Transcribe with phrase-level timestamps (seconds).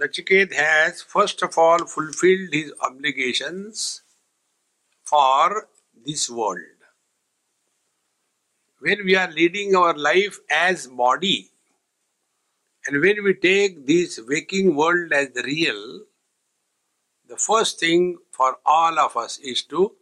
[0.00, 4.02] Nachiket has first of all fulfilled his obligations
[5.02, 5.68] for
[6.06, 6.78] this world.
[8.78, 11.50] When we are leading our life as body,
[12.86, 16.02] and when we take this waking world as real,
[17.28, 19.96] the first thing for all of us is to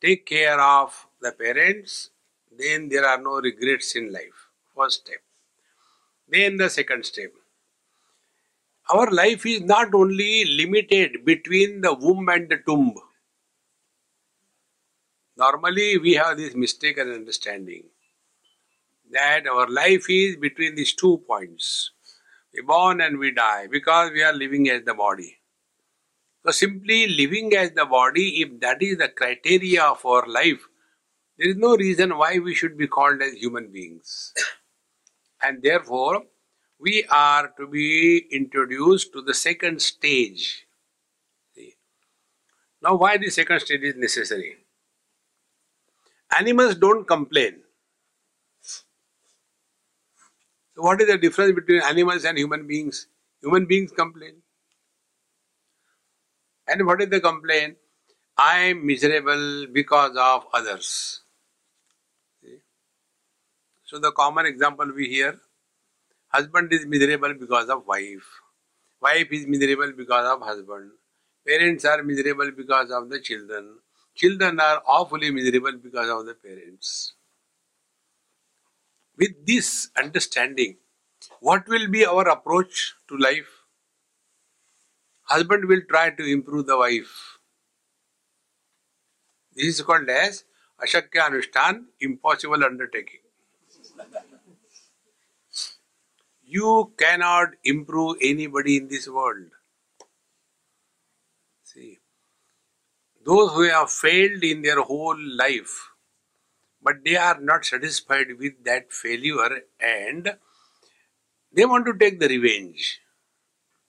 [0.00, 2.10] take care of the parents,
[2.50, 4.48] then there are no regrets in life.
[4.76, 5.22] First step.
[6.28, 7.30] Then the second step
[8.92, 12.94] our life is not only limited between the womb and the tomb.
[15.36, 17.84] Normally, we have this mistaken understanding
[19.10, 21.92] that our life is between these two points.
[22.54, 25.38] We born and we die because we are living as the body.
[26.44, 30.66] So, simply living as the body, if that is the criteria of our life,
[31.38, 34.32] there is no reason why we should be called as human beings.
[35.42, 36.24] And therefore,
[36.80, 40.66] we are to be introduced to the second stage.
[41.54, 41.74] See?
[42.82, 44.56] Now, why the second stage is necessary?
[46.38, 47.60] Animals don't complain.
[50.74, 53.06] So, what is the difference between animals and human beings?
[53.42, 54.36] Human beings complain.
[56.66, 57.76] And what is the complaint?
[58.38, 61.20] I am miserable because of others.
[62.42, 62.58] See?
[63.84, 65.38] So, the common example we hear
[66.30, 68.28] husband is miserable because of wife,
[69.00, 70.92] wife is miserable because of husband,
[71.46, 73.78] parents are miserable because of the children,
[74.14, 77.14] children are awfully miserable because of the parents.
[79.16, 80.78] With this understanding,
[81.40, 83.66] what will be our approach to life?
[85.22, 87.38] Husband will try to improve the wife.
[89.54, 90.42] This is called as
[90.82, 93.20] Ashakya Anushtan, impossible undertaking.
[96.52, 99.50] You cannot improve anybody in this world.
[101.62, 102.00] See,
[103.24, 105.90] those who have failed in their whole life,
[106.82, 110.36] but they are not satisfied with that failure and
[111.52, 113.00] they want to take the revenge.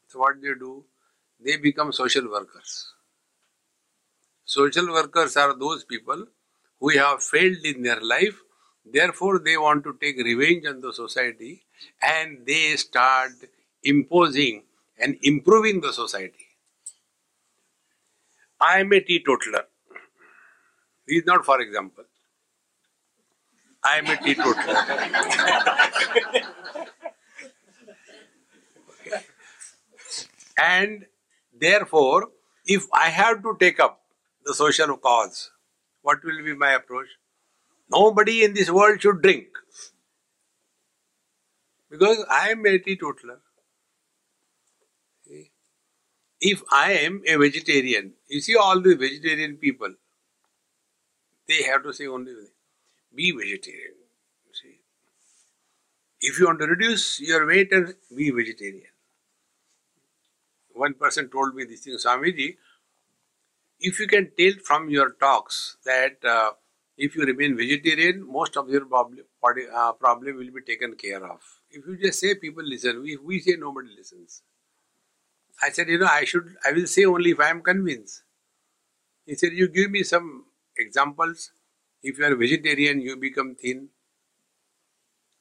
[0.08, 0.86] So, what they do?
[1.40, 2.94] They become social workers.
[4.46, 6.28] Social workers are those people
[6.80, 8.40] who have failed in their life,
[8.86, 11.64] therefore, they want to take revenge on the society
[12.02, 13.32] and they start
[13.84, 14.64] imposing
[15.00, 16.48] and improving the society.
[18.60, 19.66] I am a teetotaler.
[21.08, 22.06] This is not for example.
[23.84, 24.76] I am a teetotaler.
[30.58, 31.06] and
[31.54, 32.30] therefore,
[32.66, 34.02] if I have to take up
[34.46, 35.52] the social cause,
[36.02, 37.08] what will be my approach?
[37.92, 39.48] Nobody in this world should drink.
[41.90, 43.40] Because I am a teetotaler.
[46.40, 49.94] If I am a vegetarian, you see all the vegetarian people,
[51.48, 52.34] they have to say only
[53.14, 53.94] be vegetarian.
[54.54, 54.80] See?
[56.22, 58.88] If you want to reduce your weight, and be vegetarian.
[60.74, 62.56] One person told me this thing, Swamiji,
[63.80, 66.52] if you can tell from your talks that uh,
[67.06, 69.26] if you remain vegetarian, most of your problem,
[69.76, 71.42] uh, problem will be taken care of.
[71.72, 74.44] If you just say people listen, we say nobody listens.
[75.62, 78.24] I said, you know, I should, I will say only if I am convinced.
[79.26, 80.46] He said, you give me some
[80.78, 81.52] examples.
[82.04, 83.90] If you are vegetarian, you become thin.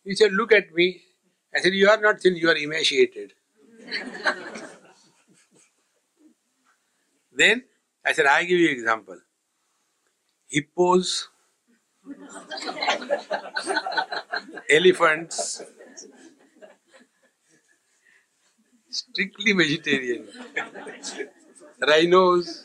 [0.04, 1.02] He said, look at me.
[1.54, 3.32] I said, you are not thin, you are emaciated.
[7.32, 7.64] then
[8.04, 9.18] I said, I give you example.
[10.48, 11.29] Hippos,
[14.70, 15.62] elephants,
[18.90, 20.28] strictly vegetarian.
[21.80, 22.64] Rhinos.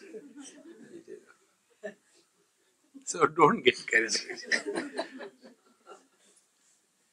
[3.06, 4.90] So don't get carried away.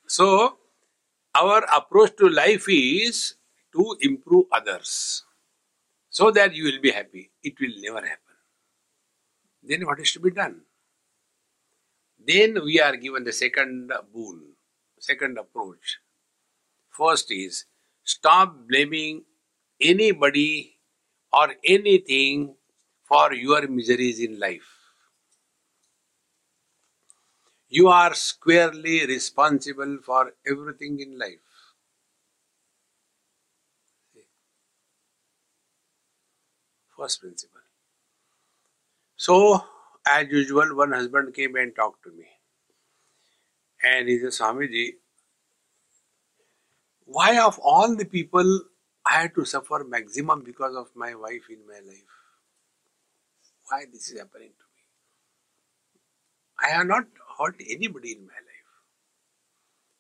[0.06, 0.58] So,
[1.34, 3.34] our approach to life is
[3.72, 5.24] to improve others
[6.10, 7.30] so that you will be happy.
[7.42, 8.36] It will never happen.
[9.62, 10.62] Then what is to be done?
[12.26, 14.54] Then we are given the second boon,
[14.98, 15.98] second approach.
[16.90, 17.64] First is
[18.04, 19.24] stop blaming
[19.80, 20.78] anybody
[21.32, 22.54] or anything
[23.04, 24.78] for your miseries in life.
[27.68, 31.40] You are squarely responsible for everything in life.
[36.96, 37.60] First principle.
[39.16, 39.64] So,
[40.06, 42.26] as usual, one husband came and talked to me.
[43.84, 44.94] And he said, Swamiji,
[47.04, 48.62] why of all the people
[49.04, 52.12] I had to suffer maximum because of my wife in my life?
[53.68, 54.82] Why this is happening to me?
[56.64, 57.04] I have not
[57.38, 58.52] hurt anybody in my life.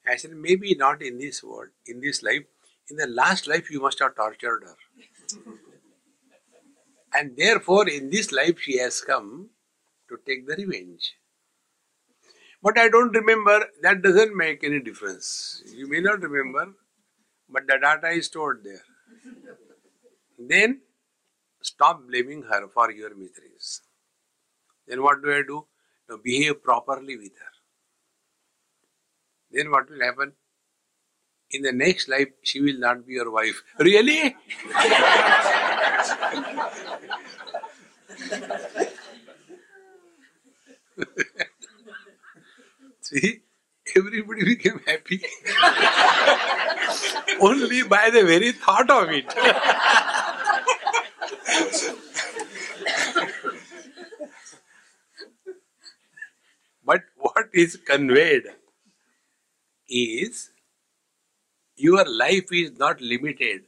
[0.06, 2.42] I said, maybe not in this world, in this life.
[2.90, 4.76] In the last life, you must have tortured her.
[7.14, 9.50] and therefore, in this life, she has come
[10.12, 11.14] to take the revenge.
[12.62, 15.62] But I don't remember, that doesn't make any difference.
[15.74, 16.74] You may not remember,
[17.48, 18.84] but the data is stored there.
[20.38, 20.80] Then
[21.62, 23.82] stop blaming her for your miseries.
[24.86, 25.66] Then what do I do?
[26.08, 27.52] Now behave properly with her.
[29.50, 30.32] Then what will happen?
[31.50, 33.62] In the next life, she will not be your wife.
[33.78, 34.36] Really?
[43.00, 43.40] See,
[43.96, 45.22] everybody became happy.
[47.40, 49.26] Only by the very thought of it.
[56.84, 58.44] but what is conveyed
[59.88, 60.50] is
[61.76, 63.64] your life is not limited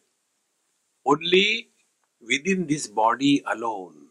[1.06, 1.70] only
[2.20, 4.08] within this body alone.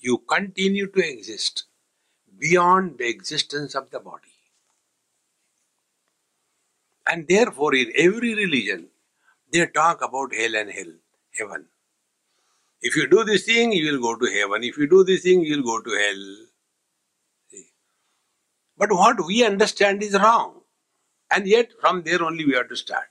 [0.00, 1.67] You continue to exist
[2.38, 4.22] beyond the existence of the body.
[7.06, 8.88] And therefore, in every religion,
[9.52, 10.92] they talk about hell and hell,
[11.38, 11.66] heaven.
[12.80, 14.62] If you do this thing, you will go to heaven.
[14.62, 16.36] If you do this thing, you will go to hell.
[17.50, 17.66] See?
[18.76, 20.60] But what we understand is wrong.
[21.30, 23.08] And yet, from there only we have to start.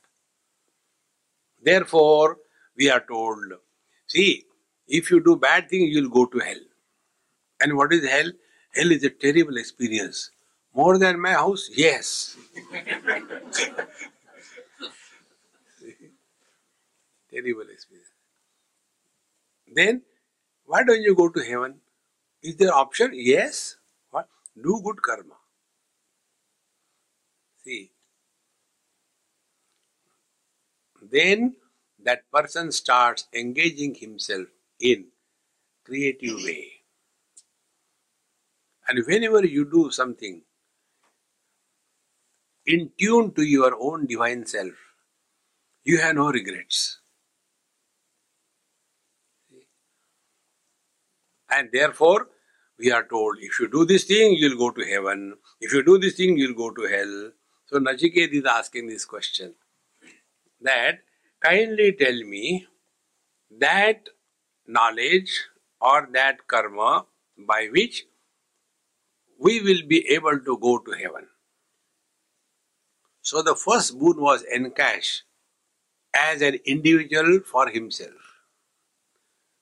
[1.61, 2.37] Therefore,
[2.77, 3.53] we are told,
[4.07, 4.45] see,
[4.87, 6.59] if you do bad things, you will go to hell.
[7.59, 8.31] And what is hell?
[8.75, 10.31] Hell is a terrible experience.
[10.73, 11.69] More than my house?
[11.75, 12.37] Yes.
[17.31, 18.09] terrible experience.
[19.73, 20.01] Then,
[20.65, 21.81] why don't you go to heaven?
[22.43, 23.11] Is there option?
[23.13, 23.77] Yes.
[24.11, 24.27] What?
[24.61, 25.35] Do good karma.
[27.63, 27.91] See.
[31.01, 31.55] Then
[32.03, 34.47] that person starts engaging himself
[34.79, 35.07] in
[35.85, 36.76] creative way.
[38.87, 40.41] And whenever you do something
[42.65, 44.73] in tune to your own divine self,
[45.83, 46.99] you have no regrets.
[51.49, 52.27] And therefore,
[52.77, 55.35] we are told if you do this thing, you'll go to heaven.
[55.59, 57.31] If you do this thing, you'll go to hell.
[57.67, 59.55] So Nachiket is asking this question
[60.61, 60.99] that
[61.41, 62.67] kindly tell me
[63.59, 64.09] that
[64.67, 65.31] knowledge
[65.79, 67.05] or that karma
[67.37, 68.05] by which
[69.39, 71.27] we will be able to go to heaven.
[73.21, 75.23] So the first boon was encashed
[76.17, 78.13] as an individual for himself.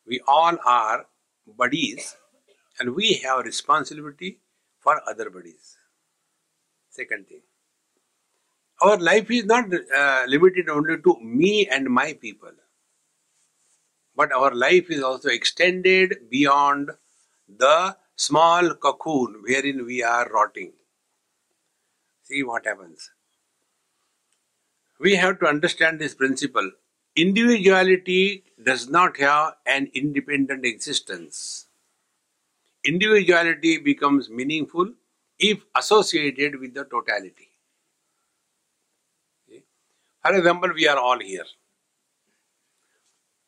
[0.08, 1.08] We all are
[1.58, 2.16] buddies
[2.80, 4.40] and we have responsibility
[4.80, 5.78] for other buddies.
[6.90, 7.42] Second thing.
[8.82, 12.52] Our life is not uh, limited only to me and my people,
[14.16, 16.92] but our life is also extended beyond
[17.48, 20.74] the small cocoon wherein we are rotting.
[22.24, 23.12] See what happens.
[25.00, 26.72] We have to understand this principle.
[27.16, 31.68] Individuality does not have an independent existence.
[32.86, 34.94] Individuality becomes meaningful
[35.40, 37.50] if associated with the totality.
[40.24, 41.46] For example, we are all here.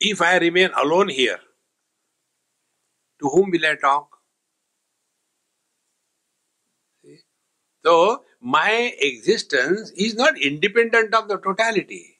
[0.00, 1.40] If I remain alone here,
[3.20, 4.17] to whom will I talk?
[7.88, 12.18] So, my existence is not independent of the totality.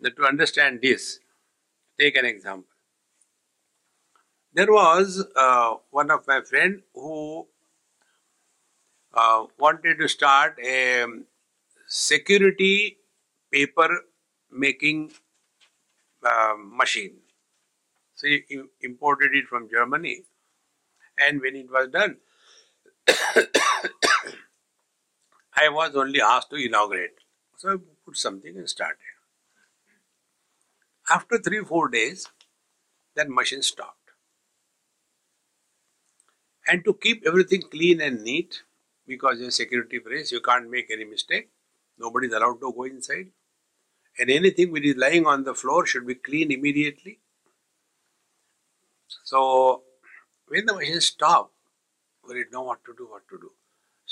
[0.00, 1.20] Now, to understand this,
[2.00, 2.70] take an example.
[4.54, 7.46] There was uh, one of my friend who
[9.12, 11.04] uh, wanted to start a
[11.86, 12.96] security
[13.52, 13.90] paper
[14.50, 15.12] making
[16.24, 17.16] uh, machine.
[18.14, 20.22] So he imported it from Germany,
[21.18, 22.16] and when it was done,
[25.56, 27.16] I was only asked to inaugurate.
[27.56, 28.98] So I put something and started.
[31.08, 32.28] After three, four days,
[33.14, 34.10] that machine stopped.
[36.66, 38.62] and to keep everything clean and neat
[39.06, 41.48] because a security place you can't make any mistake
[41.98, 43.28] nobody is allowed to go inside
[44.18, 47.20] and anything which is lying on the floor should be cleaned immediately
[49.24, 49.82] so
[50.48, 51.54] when the machine stopped
[52.26, 53.50] we didn't know what to do what to do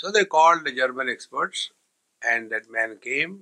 [0.01, 1.63] so they called the german experts
[2.31, 3.33] and that man came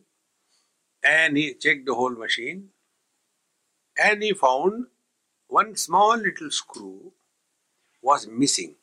[1.03, 2.69] and he checked the whole machine
[4.07, 4.87] and he found
[5.47, 7.13] one small little screw
[8.01, 8.75] was missing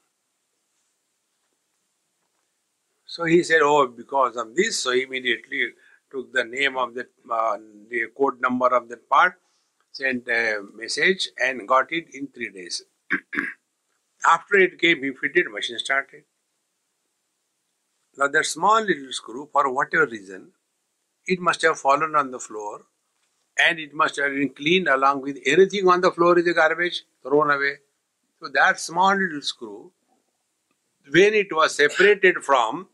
[3.17, 5.71] So he said, oh, because of this, so he immediately
[6.11, 7.57] took the name of the, uh,
[7.89, 9.41] the code number of that part,
[9.91, 12.83] sent a message and got it in three days.
[14.29, 16.25] After it came, he fitted, machine started.
[18.19, 20.53] Now that small little screw, for whatever reason,
[21.27, 22.83] it must have fallen on the floor
[23.59, 27.05] and it must have been cleaned along with anything on the floor is a garbage
[27.23, 27.77] thrown away.
[28.41, 29.93] So that small little screw,
[31.11, 32.89] when it was separated from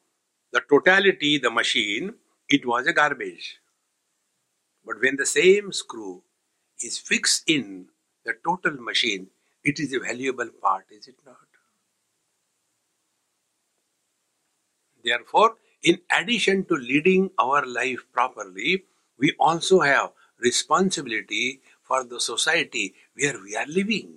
[0.52, 2.14] the totality, the machine,
[2.48, 3.58] it was a garbage.
[4.84, 6.22] But when the same screw
[6.80, 7.88] is fixed in
[8.24, 9.28] the total machine,
[9.64, 11.36] it is a valuable part, is it not?
[15.04, 18.84] Therefore, in addition to leading our life properly,
[19.18, 24.14] we also have responsibility for the society where we are living.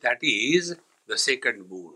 [0.00, 1.94] That is the second boon.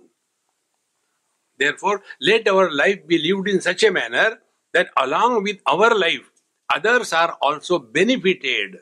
[1.58, 4.40] Therefore, let our life be lived in such a manner
[4.72, 6.30] that along with our life,
[6.74, 8.80] others are also benefited.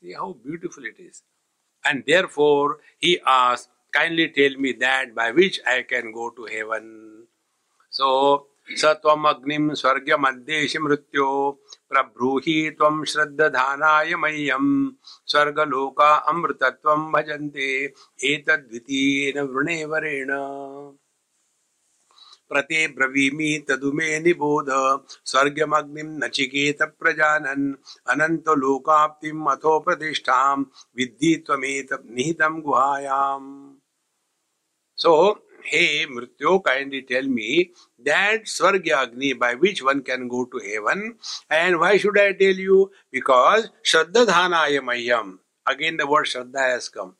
[0.00, 1.22] See how beautiful it is
[1.83, 7.25] And therefore, he asked, Kindly tell me that by which I can go to heaven.
[7.89, 11.29] So, स त्वमग्निं स्वर्गमद्देशि मृत्यो
[11.89, 14.67] प्रब्रूहि त्वं श्रद्दधानाय मह्यं
[15.31, 17.69] स्वर्गलोका अमृतत्वं भजन्ते
[18.31, 20.31] एतद्वितीयेन वृणेवरेण
[22.54, 24.70] प्रति ब्रवीमि तदुमे निबोध।
[25.26, 27.70] स्वर्गमग्निम् नचिकेत प्रजानन।
[28.08, 29.78] अनन्त लोकाप्तिम् अथो
[30.98, 33.48] विद्धि त्वमेत निहितम् गुहायाम्।
[34.98, 35.14] सो
[35.66, 37.62] हे मृत्यो काइंडली टेल मी
[38.06, 41.02] दैट स्वर्ग Agni by which one can go to heaven
[41.52, 42.82] and why should I tell you
[43.12, 47.12] because श्रद्धा धाना मह्यम। Again the word shraddha has come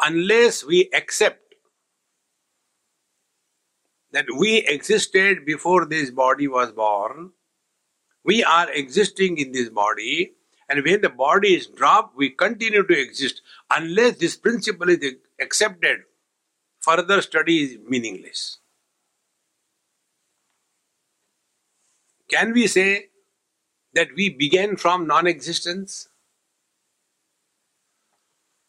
[0.00, 1.49] unless we accept
[4.12, 7.30] that we existed before this body was born,
[8.24, 10.32] we are existing in this body,
[10.68, 13.42] and when the body is dropped, we continue to exist
[13.74, 16.00] unless this principle is accepted
[16.80, 18.58] further study is meaningless.
[22.30, 23.08] Can we say
[23.94, 26.08] that we began from non existence?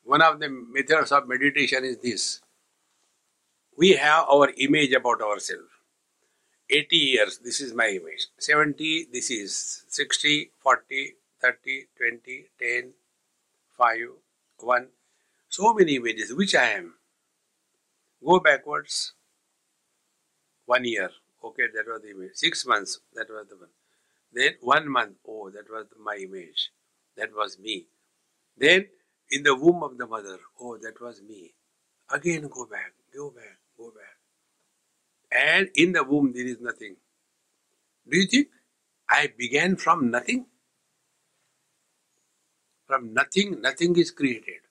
[0.03, 2.41] One of the methods of meditation is this
[3.81, 5.71] we have our image about ourselves.
[6.69, 8.27] 80 years, this is my image.
[8.38, 12.93] 70, this is 60, 40, 30, 20, 10,
[13.75, 13.97] 5,
[14.59, 14.88] 1.
[15.50, 16.93] So many images, which I am.
[18.23, 19.13] Go backwards.
[20.67, 21.09] One year.
[21.43, 22.35] Okay, that was the image.
[22.35, 23.00] Six months.
[23.15, 23.73] That was the one.
[24.31, 25.15] Then one month.
[25.27, 26.69] Oh, that was my image.
[27.17, 27.88] That was me.
[28.55, 28.85] Then
[29.31, 30.38] in the womb of the mother.
[30.61, 31.55] Oh, that was me.
[32.11, 32.93] Again go back.
[33.11, 33.61] Go back.
[33.89, 34.17] Back.
[35.31, 36.97] And in the womb there is nothing.
[38.09, 38.47] Do you think
[39.09, 40.45] I began from nothing?
[42.88, 44.61] From nothing, nothing is created.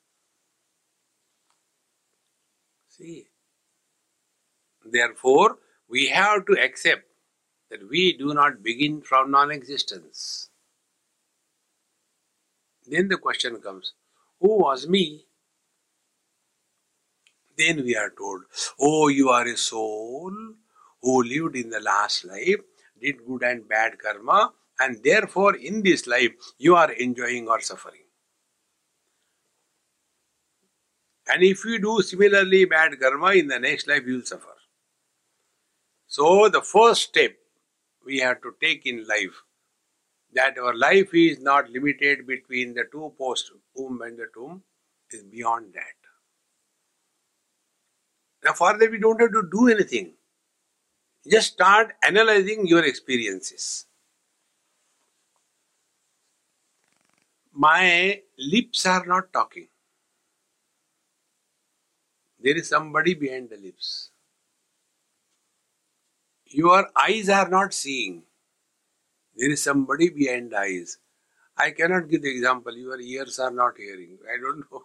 [2.89, 3.27] See,
[4.85, 7.05] Therefore, we have to accept
[7.71, 10.51] that we do not begin from non existence.
[12.87, 13.95] Then the question comes
[14.41, 15.27] Who was me?
[17.61, 18.43] Then we are told,
[18.81, 20.33] Oh, you are a soul
[21.03, 22.61] who lived in the last life,
[23.01, 28.05] did good and bad karma, and therefore in this life you are enjoying or suffering.
[31.29, 34.57] And if you do similarly bad karma, in the next life you will suffer.
[36.07, 37.37] So, the first step
[38.05, 39.43] we have to take in life
[40.33, 44.63] that our life is not limited between the two posts, womb and the tomb,
[45.11, 46.00] is beyond that.
[48.55, 50.15] For that, we don't have to do anything.
[51.31, 53.87] Just start analyzing your experiences.
[57.53, 59.69] My lips are not talking.
[62.43, 64.11] There is somebody behind the lips.
[66.47, 68.23] Your eyes are not seeing.
[69.37, 70.99] There is somebody behind the eyes.
[71.57, 72.75] I cannot give the example.
[72.75, 74.19] Your ears are not hearing.
[74.27, 74.83] I don't know.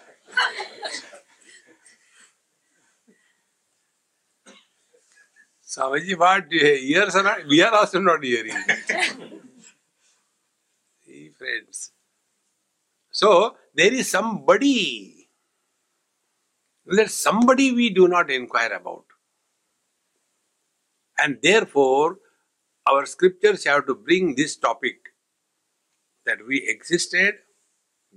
[5.68, 6.46] Swamiji, what?
[6.52, 8.56] Eh, ears are not, we are also not hearing.
[11.04, 11.92] See, friends.
[13.12, 15.28] So, there is somebody.
[16.86, 19.04] There's somebody we do not inquire about.
[21.18, 22.18] And therefore,
[22.86, 24.96] our scriptures have to bring this topic
[26.24, 27.34] that we existed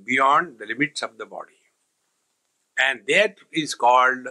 [0.06, 1.61] beyond the limits of the body.
[2.78, 4.28] And that is called,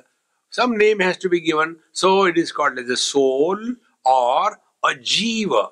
[0.51, 3.59] some name has to be given, so it is called as a soul
[4.05, 5.71] or a jiva.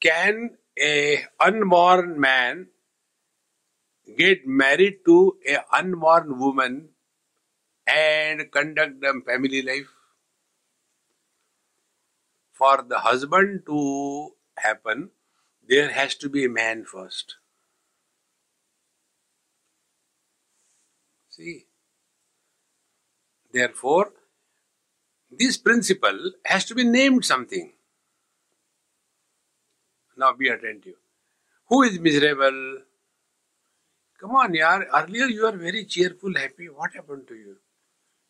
[0.00, 2.68] Can a unborn man
[4.16, 6.88] get married to a unborn woman
[7.86, 9.88] and conduct a family life?
[12.52, 15.12] For the husband to happen,
[15.68, 17.36] there has to be a man first.
[21.36, 21.66] See?
[23.52, 24.12] Therefore,
[25.30, 27.72] this principle has to be named something.
[30.16, 30.94] Now be attentive.
[31.68, 32.78] Who is miserable?
[34.18, 34.86] Come on, yaar.
[34.94, 36.70] Earlier you were very cheerful, happy.
[36.70, 37.56] What happened to you?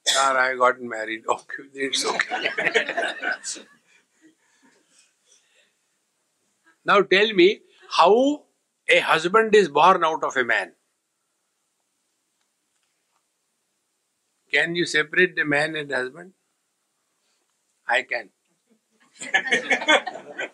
[0.08, 1.22] Yaar, I got married.
[1.28, 2.50] Okay, it's okay.
[6.84, 7.60] now tell me
[7.90, 8.42] how
[8.88, 10.72] a husband is born out of a man.
[14.56, 16.32] Can you separate the man and husband?
[17.86, 18.30] I can.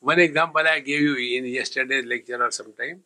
[0.00, 3.02] One example I gave you in yesterday's lecture or sometime.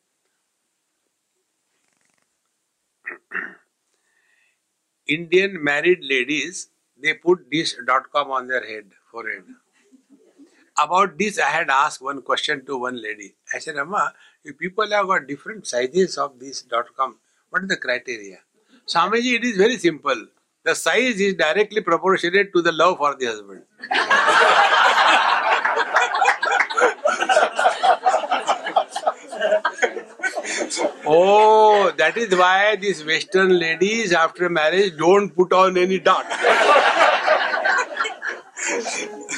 [5.09, 9.43] Indian married ladies, they put this dot com on their head, forehead.
[10.78, 13.34] About this, I had asked one question to one lady.
[13.52, 17.69] I said, Amma, if people have got different sizes of this dot com, what is
[17.69, 18.39] the criteria?
[18.91, 20.26] Swamiji, it is very simple.
[20.65, 23.63] The size is directly proportionate to the love for the husband.
[31.07, 36.26] oh, that is why these Western ladies after marriage don't put on any dot.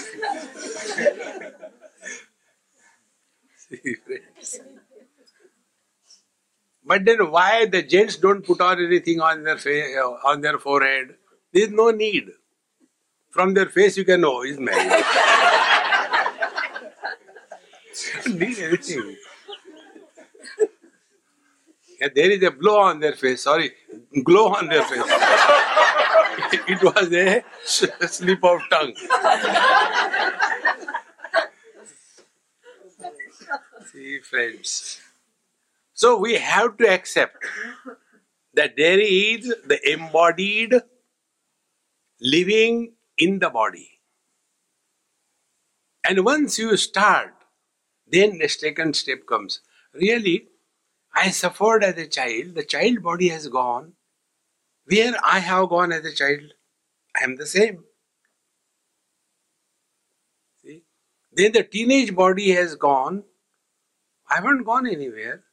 [6.92, 10.58] But then why the gents don't put on anything on their face, uh, on their
[10.58, 11.14] forehead?
[11.50, 12.30] There is no need.
[13.30, 14.92] From their face you can know he's married.
[18.26, 19.16] need anything.
[21.98, 23.72] Yeah, there is a blow on their face, sorry,
[24.22, 24.98] glow on their face.
[26.68, 27.42] it was a
[28.06, 28.94] slip of tongue.
[33.90, 35.00] See, friends.
[35.94, 37.44] So we have to accept
[38.54, 40.74] that there is the embodied
[42.20, 44.00] living in the body.
[46.08, 47.34] And once you start,
[48.06, 49.60] then the second step comes.
[49.94, 50.48] Really,
[51.14, 53.92] I suffered as a child, the child body has gone.
[54.86, 56.54] Where I have gone as a child,
[57.14, 57.84] I am the same.
[60.62, 60.82] See?
[61.32, 63.24] Then the teenage body has gone.
[64.28, 65.44] I haven't gone anywhere.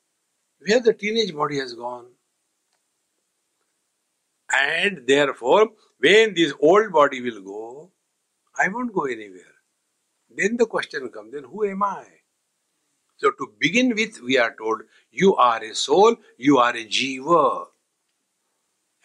[0.66, 2.08] Where the teenage body has gone.
[4.52, 5.70] And therefore,
[6.00, 7.92] when this old body will go,
[8.58, 9.56] I won't go anywhere.
[10.36, 12.06] Then the question comes, then who am I?
[13.18, 17.66] So to begin with, we are told, you are a soul, you are a jiva.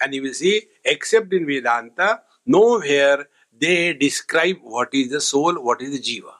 [0.00, 5.82] And you will see, except in Vedanta, nowhere they describe what is the soul, what
[5.82, 6.32] is the jiva.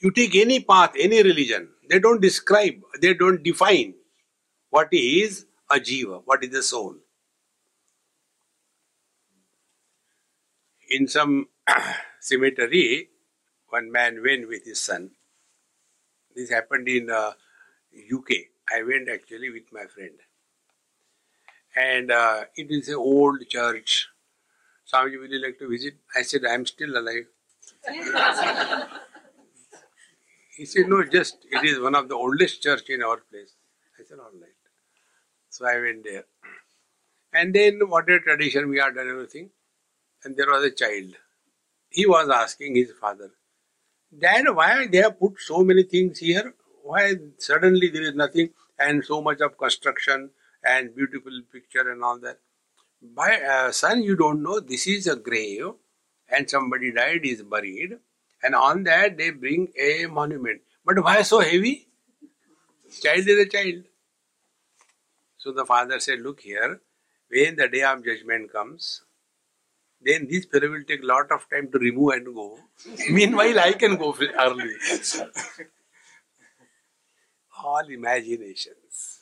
[0.00, 3.94] You take any path, any religion, they don't describe, they don't define
[4.70, 6.96] what is a jiva, what is the soul.
[10.90, 11.48] In some
[12.20, 13.08] cemetery,
[13.68, 15.10] one man went with his son.
[16.34, 17.32] This happened in uh,
[18.14, 18.30] UK.
[18.74, 20.14] I went actually with my friend.
[21.76, 24.08] And uh, it is an old church.
[24.92, 25.94] Swamiji, would you like to visit?
[26.16, 27.26] I said, I am still alive.
[30.58, 33.54] he said, no, just, it is one of the oldest church in our place.
[33.98, 34.50] I said, all right.
[35.50, 36.24] So I went there.
[37.32, 39.50] And then whatever tradition we had done everything.
[40.24, 41.14] And there was a child.
[41.90, 43.30] He was asking his father,
[44.26, 46.54] Dad, why they have put so many things here?
[46.82, 50.30] Why suddenly there is nothing and so much of construction
[50.64, 52.40] and beautiful picture and all that?
[53.00, 55.70] By uh, son, you don't know this is a grave,
[56.28, 57.98] and somebody died, is buried,
[58.42, 60.62] and on that they bring a monument.
[60.84, 61.88] But why so heavy?
[63.02, 63.84] Child is a child.
[65.36, 66.80] So the father said, Look here,
[67.30, 69.02] when the day of judgment comes,
[70.00, 72.58] then this fellow will take a lot of time to remove and go.
[73.10, 74.74] Meanwhile, I can go early.
[77.62, 79.20] All imaginations.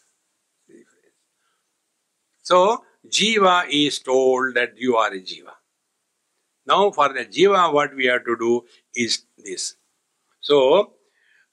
[2.42, 5.54] So, Jiva is told that you are a Jiva.
[6.66, 9.76] Now, for the Jiva, what we have to do is this.
[10.40, 10.92] So,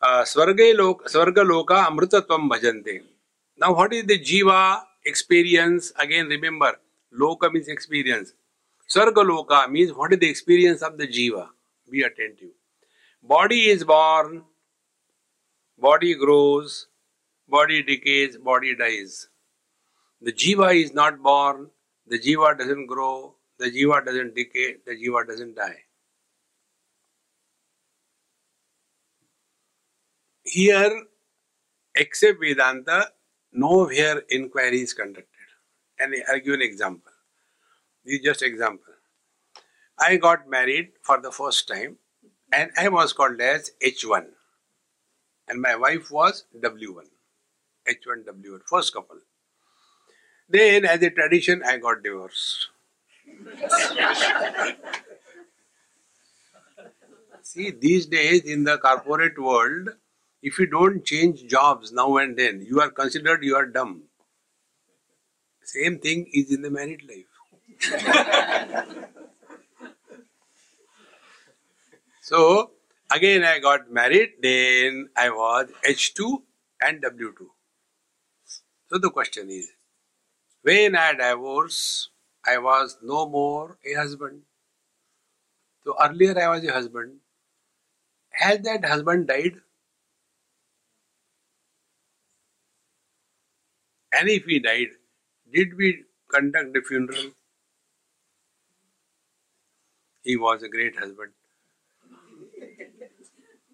[0.01, 3.01] uh, Svarga Loka Amritatvam Bhajante.
[3.57, 5.93] Now, what is the Jiva experience?
[5.99, 6.73] Again, remember,
[7.17, 8.33] Loka means experience.
[8.89, 11.47] Svarga Loka means what is the experience of the Jiva?
[11.91, 12.49] Be attentive.
[13.21, 14.43] Body is born,
[15.77, 16.87] body grows,
[17.47, 19.29] body decays, body dies.
[20.21, 21.69] The jiva is not born,
[22.07, 25.77] the jiva doesn't grow, the jiva doesn't decay, the jiva doesn't die.
[30.43, 31.03] Here,
[31.95, 33.07] except Vedanta,
[33.53, 35.27] no nowhere inquiry is conducted.
[35.97, 37.11] And I'll give an example.
[38.03, 38.93] This is just example.
[39.97, 41.97] I got married for the first time
[42.51, 44.25] and I was called as H1
[45.47, 47.05] and my wife was W1.
[47.87, 49.19] H1, W1, first couple.
[50.49, 52.72] Then, as a tradition, I got divorced.
[57.43, 59.89] See, these days in the corporate world,
[60.41, 64.03] if you don't change jobs now and then, you are considered you are dumb.
[65.63, 67.25] Same thing is in the married life.
[72.21, 72.71] so,
[73.11, 76.41] again I got married, then I was H2
[76.81, 77.47] and W2.
[78.89, 79.69] So the question is,
[80.61, 82.09] when I divorced,
[82.45, 84.43] I was no more a husband.
[85.83, 87.19] So earlier I was a husband.
[88.31, 89.61] Has that husband died?
[94.13, 94.91] And if he died,
[95.51, 97.31] did we conduct the funeral?
[100.23, 101.31] He was a great husband.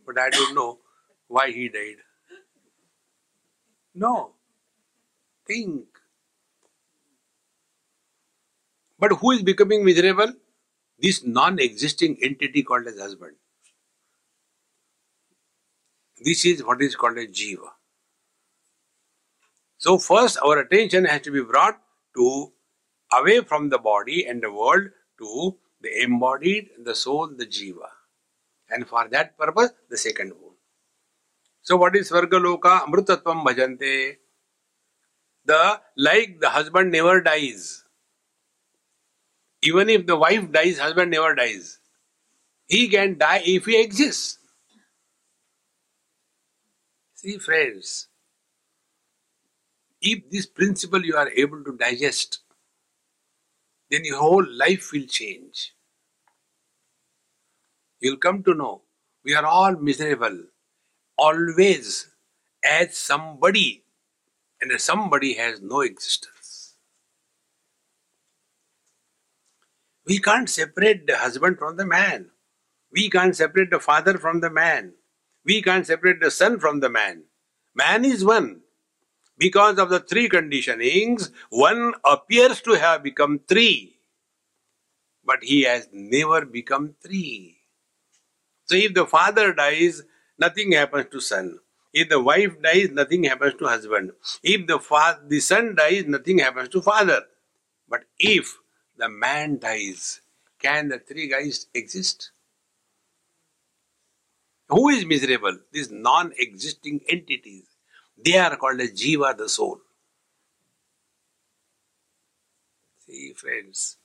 [0.05, 0.79] But I don't know
[1.27, 1.97] why he died.
[3.93, 4.33] No.
[5.45, 5.98] Think.
[8.99, 10.33] But who is becoming miserable?
[10.99, 13.35] This non existing entity called as husband.
[16.21, 17.69] This is what is called a jiva.
[19.77, 21.79] So, first, our attention has to be brought
[22.17, 22.51] to
[23.13, 27.87] away from the body and the world to the embodied, the soul, the jiva.
[28.69, 30.55] And for that purpose, the second one.
[31.61, 32.81] So, what is Svargaloka?
[32.81, 34.17] Amrutatvam bhajante.
[35.45, 37.85] The like the husband never dies.
[39.61, 41.79] Even if the wife dies, husband never dies.
[42.67, 44.37] He can die if he exists.
[47.15, 48.07] See, friends,
[50.01, 52.39] if this principle you are able to digest,
[53.89, 55.73] then your whole life will change.
[57.99, 58.83] You'll come to know
[59.25, 60.43] we are all miserable,
[61.17, 62.07] always
[62.63, 63.83] as somebody,
[64.61, 66.38] and somebody has no existence.
[70.09, 72.31] We can't separate the husband from the man.
[72.91, 74.93] We can't separate the father from the man.
[75.45, 77.25] We can't separate the son from the man.
[77.75, 78.61] Man is one.
[79.37, 83.99] Because of the three conditionings, one appears to have become three.
[85.23, 87.59] But he has never become three.
[88.65, 90.01] So if the father dies,
[90.39, 91.59] nothing happens to son.
[91.93, 94.13] If the wife dies, nothing happens to husband.
[94.41, 94.79] If the,
[95.27, 97.25] the son dies, nothing happens to father.
[97.87, 98.57] But if
[98.99, 100.21] the man dies,
[100.59, 102.31] can the three guys exist?
[104.67, 105.57] Who is miserable?
[105.71, 107.65] These non existing entities.
[108.23, 109.79] They are called as Jiva, the soul.
[113.07, 113.97] See, friends.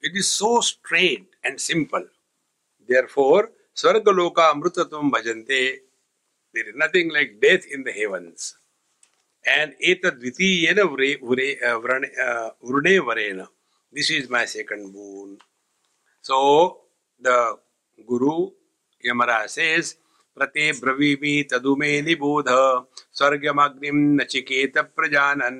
[0.00, 2.04] It is so straight and simple.
[2.86, 5.78] Therefore, Svargaloka Amrutatvam Bhajante.
[6.54, 8.56] There is nothing like death in the heavens
[9.45, 10.83] and etadvitiyena
[12.61, 13.47] vrune varena.
[13.93, 15.37] This is my second boon.
[16.21, 16.81] So
[17.19, 17.57] the
[18.07, 18.51] Guru
[19.05, 19.97] Yamara says,
[20.37, 22.49] प्रते ब्रवीमि तदुमे निबोध
[23.17, 25.59] स्वर्गमग्निं Nachiket प्रजानन्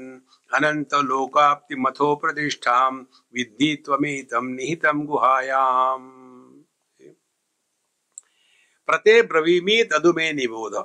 [0.58, 2.92] अनंत लोकाप्ति मथो प्रतिष्ठां
[3.36, 6.08] विद्धि त्वमेतं निहितं गुहायाम्
[8.88, 10.76] प्रते ब्रवीमि तदुमे निबोध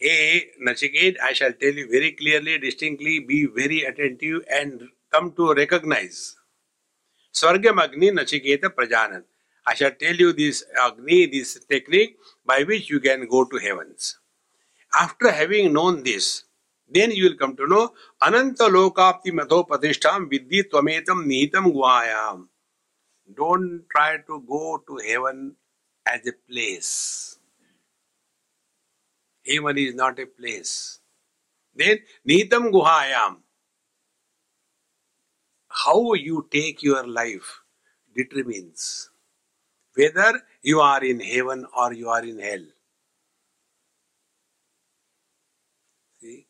[0.00, 4.80] Hey, Nachiket, I shall tell you very clearly, distinctly, be very attentive and
[5.12, 6.36] come to recognize.
[7.34, 9.24] Swargam Agni Nachiketa Prajanan.
[9.66, 14.20] I shall tell you this Agni, this technique by which you can go to heavens.
[14.94, 16.44] After having known this,
[16.88, 22.46] then you will come to know Ananta Lokapti Madhopadishtam Vidhi Tvametam Nihitam Guayam.
[23.36, 25.56] Don't try to go to heaven
[26.06, 27.37] as a place.
[29.48, 31.00] Heaven is not a place.
[31.74, 33.36] Then Nihitam Guhayam.
[35.68, 37.62] How you take your life
[38.16, 39.10] determines
[39.94, 42.64] whether you are in heaven or you are in hell.
[46.20, 46.46] See,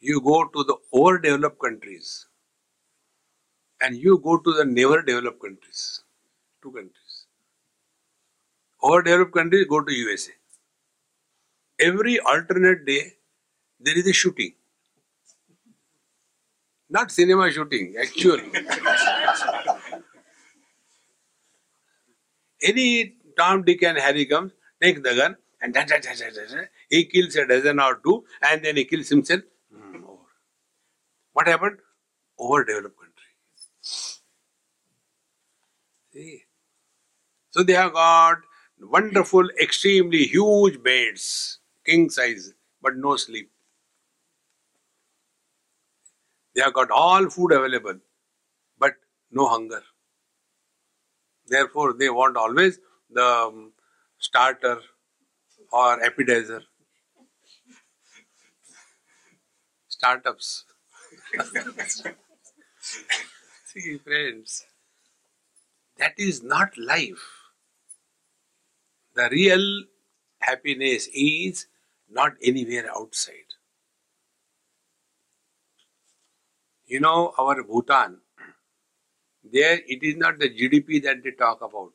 [0.00, 2.26] you go to the overdeveloped countries
[3.80, 6.02] and you go to the never developed countries.
[6.62, 7.26] Two countries.
[8.82, 10.32] Overdeveloped countries go to USA.
[11.78, 13.14] Every alternate day
[13.80, 14.54] there is a shooting.
[16.88, 18.38] Not cinema shooting, actual.
[22.62, 26.62] Any Tom, Dick, and Harry comes, takes the gun, and da, da, da, da, da,
[26.88, 29.42] he kills a dozen or two, and then he kills himself.
[29.74, 30.18] Hmm, over.
[31.32, 31.78] What happened?
[32.38, 33.24] Overdeveloped country.
[36.12, 36.44] See?
[37.50, 38.38] So they have got
[38.80, 43.50] wonderful, extremely huge beds, king size, but no sleep.
[46.54, 48.00] They have got all food available,
[48.78, 48.96] but
[49.30, 49.82] no hunger.
[51.48, 52.78] Therefore, they want always
[53.10, 53.72] the um,
[54.18, 54.80] starter
[55.72, 56.62] or appetizer.
[59.88, 60.64] Startups.
[63.64, 64.64] See, friends,
[65.98, 67.22] that is not life.
[69.14, 69.84] The real
[70.38, 71.66] happiness is
[72.10, 73.54] not anywhere outside.
[76.86, 78.20] You know, our Bhutan,
[79.44, 81.92] there it is not the GDP that they talk about.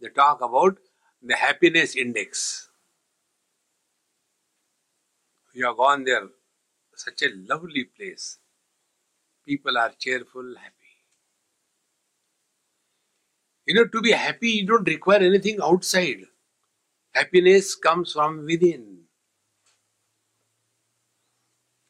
[0.00, 0.78] They talk about
[1.22, 2.68] the happiness index.
[5.54, 6.28] You have gone there,
[6.96, 8.38] such a lovely place.
[9.46, 10.74] People are cheerful, happy.
[13.66, 16.26] You know, to be happy, you don't require anything outside.
[17.14, 19.03] Happiness comes from within.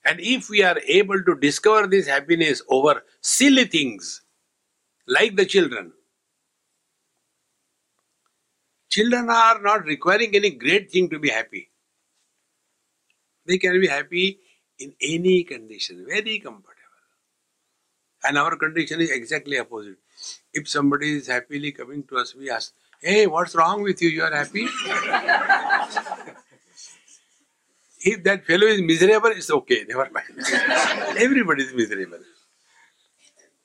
[0.04, 4.22] And if we are able to discover this happiness over silly things,
[5.06, 5.92] like the children,
[8.90, 11.70] children are not requiring any great thing to be happy.
[13.46, 14.40] They can be happy
[14.78, 16.72] in any condition, very comfortable.
[18.24, 19.98] And our condition is exactly opposite.
[20.52, 24.08] If somebody is happily coming to us, we ask, Hey, what's wrong with you?
[24.08, 24.66] You are happy?
[28.04, 30.26] if that fellow is miserable, it's okay, never mind.
[31.18, 32.18] Everybody is miserable.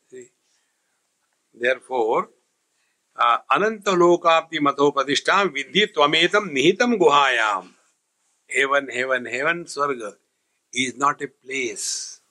[0.09, 0.27] See?
[1.53, 2.29] Therefore,
[3.17, 7.67] uh, Ananta Lokapti Mathopadishtam Vidhi Tvametam Nihitam Guhayam.
[8.49, 10.13] Heaven, heaven, heaven, Swarga
[10.73, 12.21] is not a place.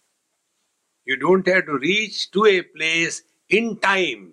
[1.05, 4.33] You don't have to reach to a place in time.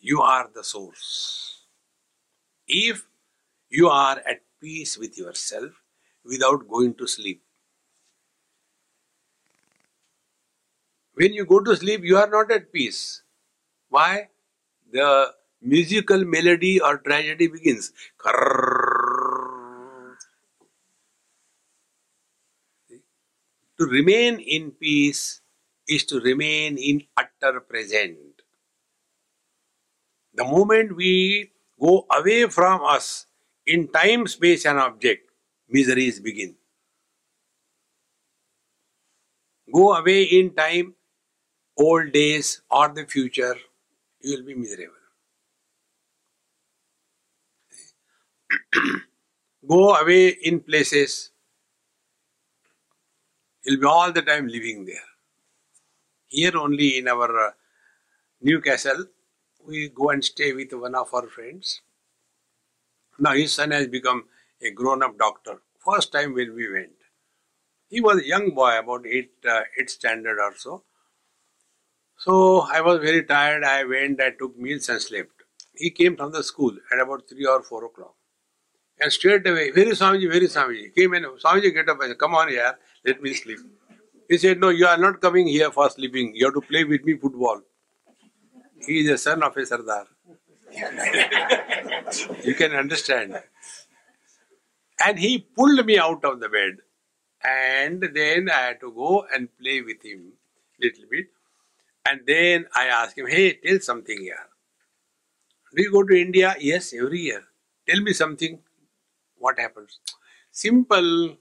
[0.00, 1.66] You are the source.
[2.66, 3.04] If
[3.68, 5.81] you are at peace with yourself
[6.24, 7.42] without going to sleep,
[11.14, 13.22] when you go to sleep, you are not at peace.
[13.88, 14.28] Why?
[14.92, 17.92] The musical melody or tragedy begins.
[23.78, 25.40] To remain in peace
[25.88, 28.16] is to remain in utter present.
[30.34, 33.26] The moment we go away from us
[33.66, 35.31] in time, space, and object,
[35.72, 36.56] miseries begin.
[39.74, 40.94] Go away in time,
[41.78, 43.56] old days, or the future,
[44.20, 44.94] you will be miserable.
[49.68, 51.30] go away in places,
[53.64, 55.08] you'll be all the time living there.
[56.26, 57.52] Here only in our uh,
[58.42, 59.06] Newcastle,
[59.66, 61.82] we go and stay with one of our friends.
[63.18, 64.24] Now his son has become
[64.62, 65.60] a grown-up doctor.
[65.84, 66.92] First time when we went,
[67.88, 70.84] he was a young boy, about eight, uh, eight standard or so.
[72.18, 73.64] So I was very tired.
[73.64, 75.42] I went, I took meals and slept.
[75.74, 78.14] He came from the school at about three or four o'clock.
[79.00, 80.94] And straight away, very Swamiji, very Swamiji.
[80.94, 82.00] Came in, Swamiji, get up.
[82.00, 83.58] and said, come on here, let me sleep.
[84.28, 86.32] He said, no, you are not coming here for sleeping.
[86.34, 87.60] You have to play with me football.
[88.86, 90.06] He is a son of a Sardar.
[92.44, 93.42] you can understand.
[95.04, 96.78] And he pulled me out of the bed.
[97.44, 100.32] And then I had to go and play with him
[100.80, 101.26] little bit.
[102.08, 104.46] And then I asked him, hey, tell something here.
[105.74, 106.54] Do you go to India?
[106.58, 107.42] Yes, every year.
[107.88, 108.58] Tell me something.
[109.38, 109.98] What happens?
[110.50, 111.36] Simple.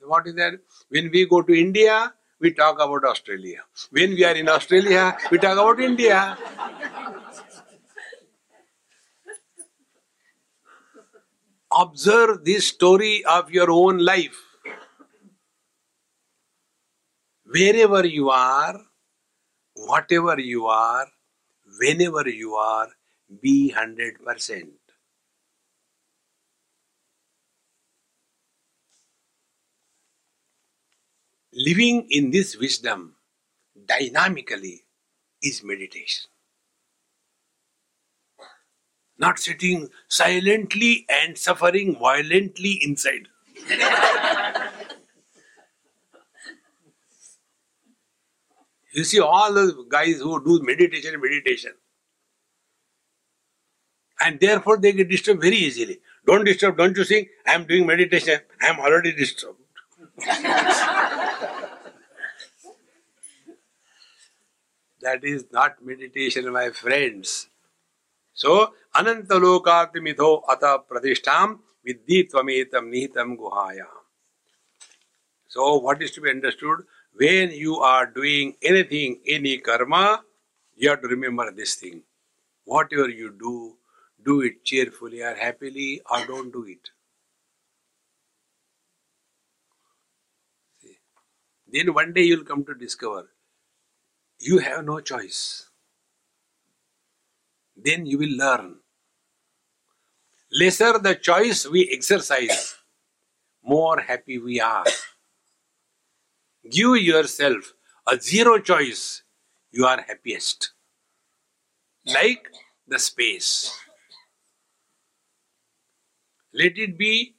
[0.00, 0.54] What is that?
[0.88, 3.60] When we go to India, we talk about Australia.
[3.90, 6.36] When we are in Australia, we talk about India.
[11.76, 14.40] Observe this story of your own life.
[17.46, 18.80] Wherever you are,
[19.74, 21.06] whatever you are,
[21.80, 22.88] whenever you are,
[23.42, 24.68] be 100%.
[31.52, 33.16] Living in this wisdom
[33.86, 34.84] dynamically
[35.42, 36.33] is meditation.
[39.18, 43.28] Not sitting silently and suffering violently inside.
[48.92, 51.74] you see, all the guys who do meditation, meditation,
[54.20, 56.00] and therefore they get disturbed very easily.
[56.26, 57.28] Don't disturb, don't you think?
[57.46, 59.58] I am doing meditation, I am already disturbed.
[65.02, 67.48] that is not meditation, my friends.
[68.34, 73.86] So, anantalokatimidho ata pradishtam vidhi tvametam nihitam guhayam.
[75.48, 76.80] So, what is to be understood?
[77.16, 80.24] When you are doing anything, any karma,
[80.76, 82.02] you have to remember this thing.
[82.64, 83.76] Whatever you do,
[84.24, 86.90] do it cheerfully or happily or don't do it.
[91.68, 93.28] Then one day you'll come to discover
[94.38, 95.70] you have no choice.
[97.76, 98.76] Then you will learn.
[100.52, 102.76] Lesser the choice we exercise,
[103.62, 104.84] more happy we are.
[106.70, 107.74] Give yourself
[108.06, 109.22] a zero choice,
[109.72, 110.72] you are happiest.
[112.06, 112.48] Like
[112.86, 113.76] the space.
[116.52, 117.34] Let it be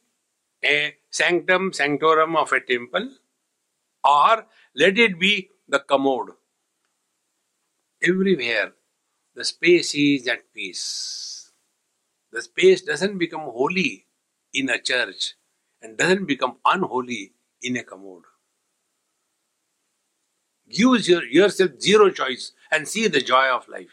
[0.63, 3.09] a sanctum sanctorum of a temple,
[4.03, 4.45] or
[4.75, 6.31] let it be the commode.
[8.03, 8.73] Everywhere,
[9.35, 11.51] the space is at peace.
[12.31, 14.05] The space doesn't become holy
[14.53, 15.35] in a church
[15.81, 18.23] and doesn't become unholy in a commode.
[20.69, 23.91] Give your, yourself zero choice and see the joy of life.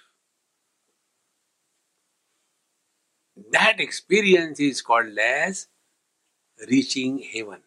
[3.50, 5.66] That experience is called as
[6.68, 7.62] reaching heaven.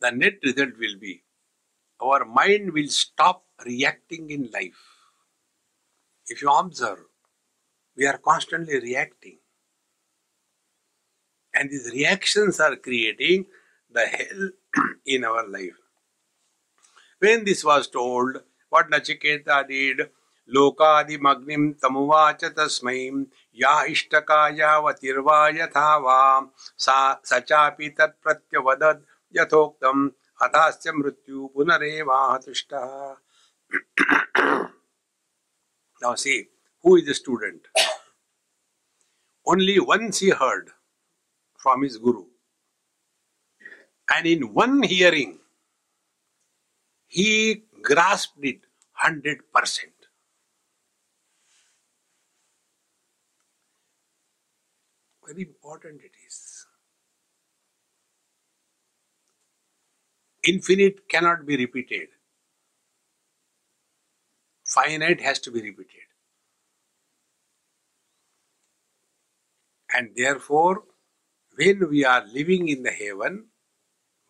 [0.00, 1.22] The net result will be
[2.01, 4.81] our mind will stop reacting in life.
[6.27, 6.99] If you observe,
[7.95, 9.37] we are constantly reacting.
[11.53, 13.45] And these reactions are creating
[13.91, 14.49] the hell
[15.05, 15.77] in our life.
[17.19, 18.37] When this was told,
[18.69, 20.09] what Nachiketa did,
[20.49, 22.99] लोकादिमग्निं तमुवाच तस्मै
[23.55, 26.19] या इष्टकायावतिर्वा यथा वा
[26.85, 29.05] सा स चापि तत्प्रत्यवदद्
[29.36, 30.10] यथोक्तम्
[30.44, 33.16] अथास्य मृत्यु पुनरेवाह तुष्टः
[36.00, 36.48] Now see,
[36.82, 37.66] who is the student?
[39.44, 40.70] Only once he heard
[41.58, 42.26] from his guru.
[44.14, 45.40] And in one hearing,
[47.08, 48.60] he grasped it
[49.04, 49.40] 100%.
[55.26, 56.17] Very important it
[60.50, 62.08] Infinite cannot be repeated.
[64.64, 66.06] Finite has to be repeated.
[69.94, 70.84] And therefore,
[71.56, 73.48] when we are living in the heaven,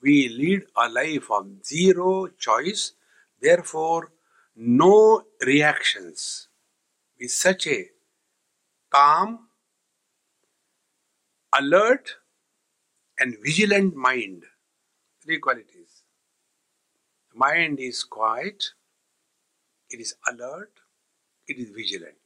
[0.03, 2.93] we lead a life of zero choice,
[3.41, 4.13] therefore,
[4.57, 6.49] no reactions.
[7.21, 7.87] With such a
[8.91, 9.49] calm,
[11.57, 12.17] alert,
[13.21, 14.45] and vigilant mind.
[15.25, 15.78] Three qualities.
[17.39, 18.65] Mind is quiet,
[19.91, 20.73] it is alert,
[21.47, 22.17] it is vigilant.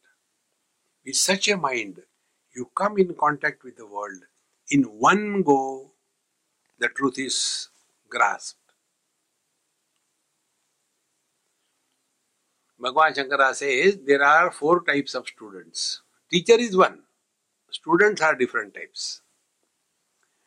[1.04, 1.98] With such a mind,
[2.56, 4.22] you come in contact with the world.
[4.70, 5.92] In one go,
[6.78, 7.68] the truth is
[8.08, 8.56] grasped.
[12.80, 16.00] Bhagavan Shankara says there are four types of students.
[16.30, 17.00] Teacher is one.
[17.70, 19.20] Students are different types.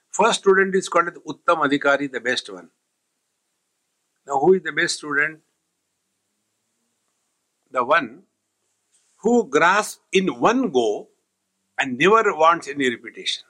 [0.10, 2.72] First student is called Uttam Adhikari, the best one.
[4.28, 5.42] Now, who is the best student?
[7.72, 8.24] The one
[9.18, 11.10] who grasps in one go
[11.78, 13.44] and never wants any repetition.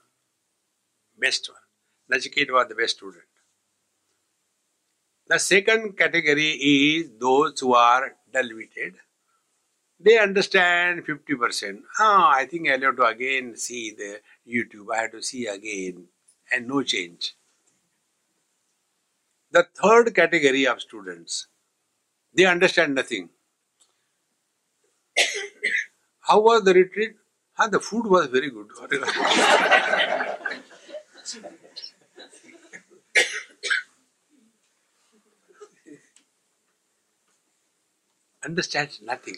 [1.17, 2.19] Best one.
[2.19, 3.23] Nachiketa was the best student.
[5.27, 8.95] The second category is those who are dull-witted.
[9.99, 11.81] They understand 50%.
[11.99, 14.93] Ah, I think I'll have to again see the YouTube.
[14.93, 16.07] I have to see again
[16.51, 17.33] and no change.
[19.55, 21.47] The third category of students,
[22.33, 23.29] they understand nothing.
[26.19, 27.13] How was the retreat?
[27.57, 28.67] Ah, the food was very good.
[38.43, 39.37] understands nothing.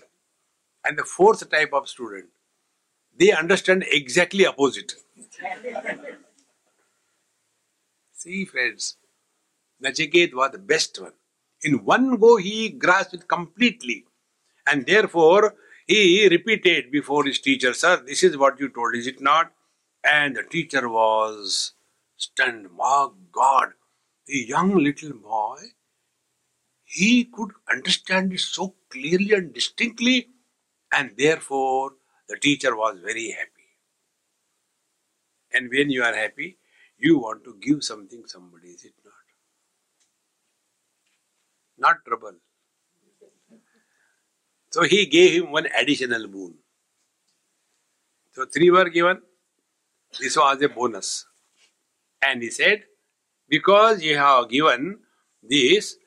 [0.83, 2.29] And the fourth type of student,
[3.15, 4.95] they understand exactly opposite.
[8.13, 8.97] See, friends,
[9.83, 11.13] Nachiket was the best one.
[11.63, 14.05] In one go, he grasped it completely.
[14.67, 15.55] And therefore,
[15.87, 19.51] he repeated before his teacher, Sir, this is what you told, is it not?
[20.03, 21.73] And the teacher was
[22.17, 22.67] stunned.
[22.75, 23.69] My God,
[24.25, 25.57] the young little boy,
[26.83, 30.29] he could understand it so clearly and distinctly,
[30.91, 31.93] and therefore
[32.29, 33.51] the teacher was very happy.
[35.53, 36.57] And when you are happy,
[36.97, 39.13] you want to give something somebody, is it not?
[41.77, 42.33] Not trouble.
[44.71, 46.55] So he gave him one additional boon.
[48.33, 49.21] So three were given.
[50.19, 51.25] This was a bonus.
[52.25, 52.83] And he said,
[53.49, 54.99] because you have given
[55.41, 55.97] this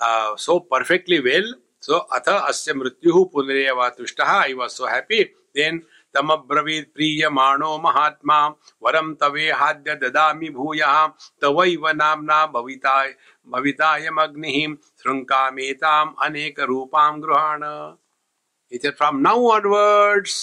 [0.00, 5.30] uh, so perfectly well, so atha asya mrityuhu punareva tushtaha, I was so happy.
[5.54, 5.82] Then
[6.14, 8.38] तमब्रवीत प्रीयमाणो महात्मा
[8.82, 11.06] वरम तवे हाद्य ददामि भूयः,
[11.42, 13.14] तवैव नामना भविताय
[13.48, 17.64] भविताम अग्निः श्रृंकामेताम अनेक रूपां गृहाण
[18.72, 20.36] it from now onwards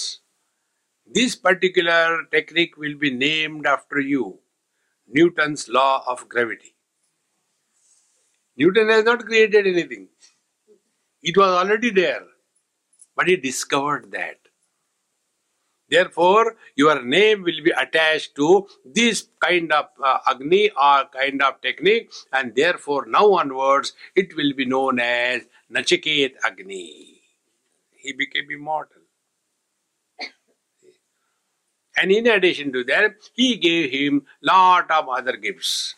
[1.10, 4.28] this particular technique will be named after you
[5.10, 6.74] Newton's law of gravity
[8.58, 10.06] Newton has not created anything
[11.24, 12.20] it was already there
[13.18, 14.41] but he discovered that
[15.92, 21.60] Therefore, your name will be attached to this kind of uh, Agni or kind of
[21.60, 27.20] technique, and therefore, now onwards, it will be known as Nachiket Agni.
[27.90, 29.02] He became immortal.
[32.00, 35.96] And in addition to that, he gave him lot of other gifts.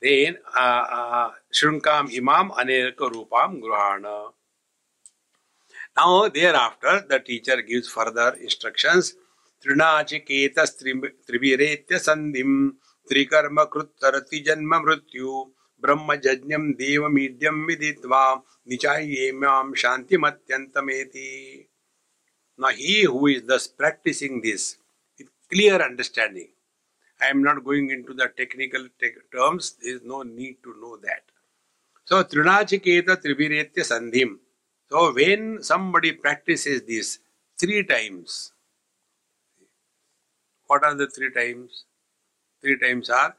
[0.00, 4.32] Then, uh, uh, Shrunkam Imam Aneka Rupam Gruhana.
[5.96, 9.14] Now, thereafter, the teacher gives further instructions.
[9.64, 11.08] Triviretya
[11.88, 12.76] sandhim
[13.10, 21.66] trikarma kruttarati janma mrityu brahma jajnam deva midyam viditva nichayemam shantimatyantameti.
[22.56, 24.76] Now, he who is thus practicing this
[25.18, 26.48] with clear understanding,
[27.20, 30.96] I am not going into the technical te- terms, there is no need to know
[30.98, 31.22] that.
[32.04, 34.38] So, Trinachiketa Triviretya Sandhim.
[34.90, 37.20] So when somebody practices this
[37.58, 38.52] three times,
[40.66, 41.84] what are the three times?
[42.60, 43.36] Three times are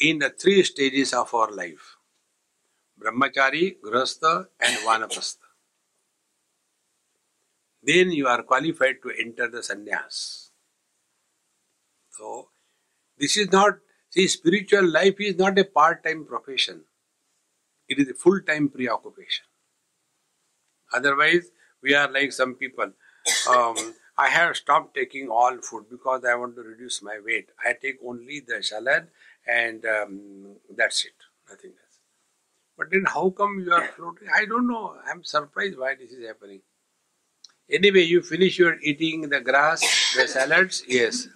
[0.00, 1.96] in the three stages of our life.
[3.00, 5.38] Brahmachari, Grahastha and Vanaprastha.
[7.82, 10.50] Then you are qualified to enter the sannyas.
[12.10, 12.48] So,
[13.18, 13.78] this is not,
[14.10, 16.82] see, spiritual life is not a part-time profession.
[17.88, 19.44] It is a full-time preoccupation.
[20.92, 21.50] Otherwise,
[21.82, 22.92] we are like some people.
[23.50, 23.76] Um,
[24.18, 27.50] I have stopped taking all food because I want to reduce my weight.
[27.64, 29.08] I take only the salad
[29.46, 31.12] and um, that's it,
[31.50, 31.98] nothing else.
[32.78, 34.28] But then how come you are floating?
[34.34, 34.96] I don't know.
[35.06, 36.60] I'm surprised why this is happening.
[37.70, 39.80] Anyway, you finish your eating the grass,
[40.16, 40.84] the salads?
[40.88, 41.28] Yes.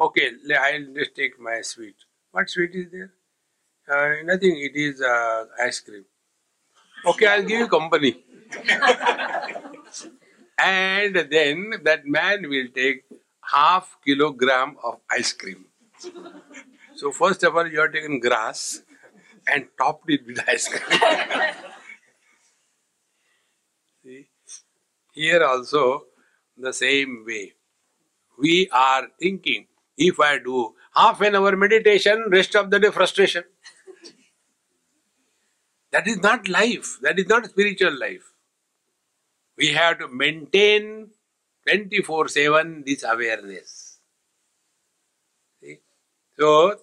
[0.00, 1.96] Okay, I'll just take my sweet.
[2.30, 3.12] What sweet is there?
[3.88, 6.04] Uh, nothing, it is uh, ice cream.
[7.04, 8.24] Okay, I'll give you company.
[10.58, 13.04] and then that man will take
[13.52, 15.66] half kilogram of ice cream.
[16.94, 18.82] So first of all, you are taken grass
[19.46, 21.00] and topped it with ice cream.
[24.04, 24.28] See,
[25.12, 26.04] here also
[26.56, 27.52] the same way.
[28.38, 33.44] We are thinking, if I do half an hour meditation, rest of the day frustration.
[35.90, 36.98] That is not life.
[37.02, 38.31] That is not spiritual life
[39.62, 41.08] we have to maintain
[41.68, 43.98] 24 7 this awareness.
[45.60, 45.78] See?
[46.38, 46.76] So,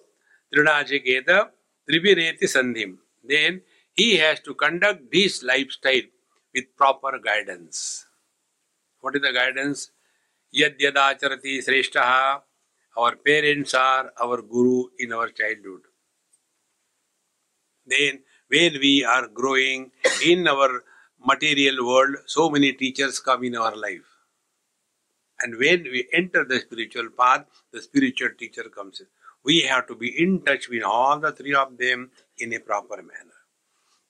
[0.53, 1.49] Trinachiketa
[1.89, 2.97] Tribireti Sandhim.
[3.23, 3.61] Then
[3.93, 6.07] he has to conduct this lifestyle
[6.55, 8.05] with proper guidance.
[9.01, 9.91] What is the guidance?
[10.55, 12.41] Yadyadacharati Sreshtaha.
[12.97, 15.81] Our parents are our guru in our childhood.
[17.85, 19.91] Then, when we are growing
[20.25, 20.83] in our
[21.25, 24.05] material world, so many teachers come in our life.
[25.41, 29.07] And when we enter the spiritual path, the spiritual teacher comes in.
[29.43, 32.97] We have to be in touch with all the three of them in a proper
[32.97, 33.39] manner.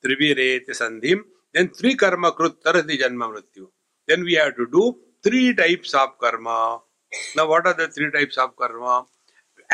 [0.03, 1.21] Trivirete sandhim,
[1.53, 3.67] then three karma krut janma mrityu.
[4.07, 6.79] Then we have to do three types of karma.
[7.35, 9.05] Now, what are the three types of karma?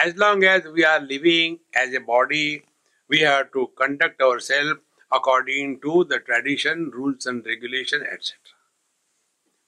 [0.03, 2.63] As long as we are living as a body,
[3.07, 4.79] we have to conduct ourselves
[5.11, 8.37] according to the tradition, rules, and regulation, etc.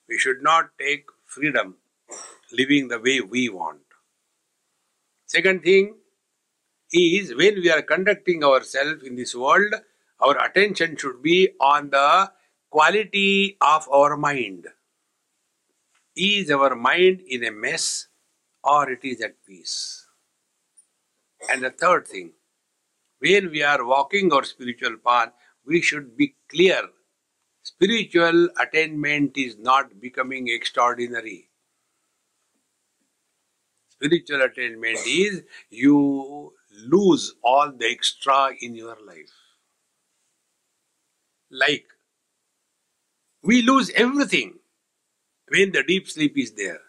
[0.09, 1.75] We should not take freedom
[2.51, 3.81] living the way we want.
[5.25, 5.95] Second thing
[6.93, 9.73] is when we are conducting ourselves in this world,
[10.19, 12.31] our attention should be on the
[12.69, 14.67] quality of our mind.
[16.15, 18.07] Is our mind in a mess
[18.63, 20.07] or it is at peace?
[21.49, 22.31] And the third thing,
[23.20, 25.32] when we are walking our spiritual path,
[25.65, 26.82] we should be clear.
[27.63, 31.49] Spiritual attainment is not becoming extraordinary.
[33.89, 36.53] Spiritual attainment is you
[36.88, 39.32] lose all the extra in your life.
[41.51, 41.88] Like,
[43.43, 44.59] we lose everything
[45.49, 46.82] when the deep sleep is there.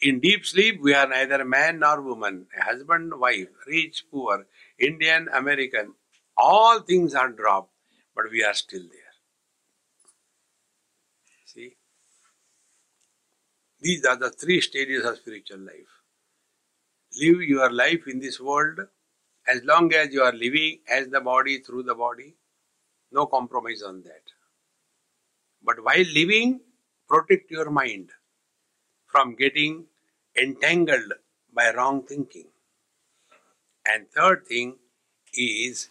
[0.00, 4.46] In deep sleep, we are neither man nor woman, husband, wife, rich, poor,
[4.78, 5.94] Indian, American.
[6.36, 7.72] All things are dropped,
[8.14, 9.12] but we are still there.
[11.46, 11.76] See?
[13.80, 15.92] These are the three stages of spiritual life.
[17.20, 18.80] Live your life in this world
[19.46, 22.34] as long as you are living as the body through the body.
[23.12, 24.22] No compromise on that.
[25.62, 26.60] But while living,
[27.08, 28.10] protect your mind
[29.06, 29.86] from getting
[30.36, 31.12] entangled
[31.54, 32.48] by wrong thinking.
[33.86, 34.78] And third thing
[35.32, 35.90] is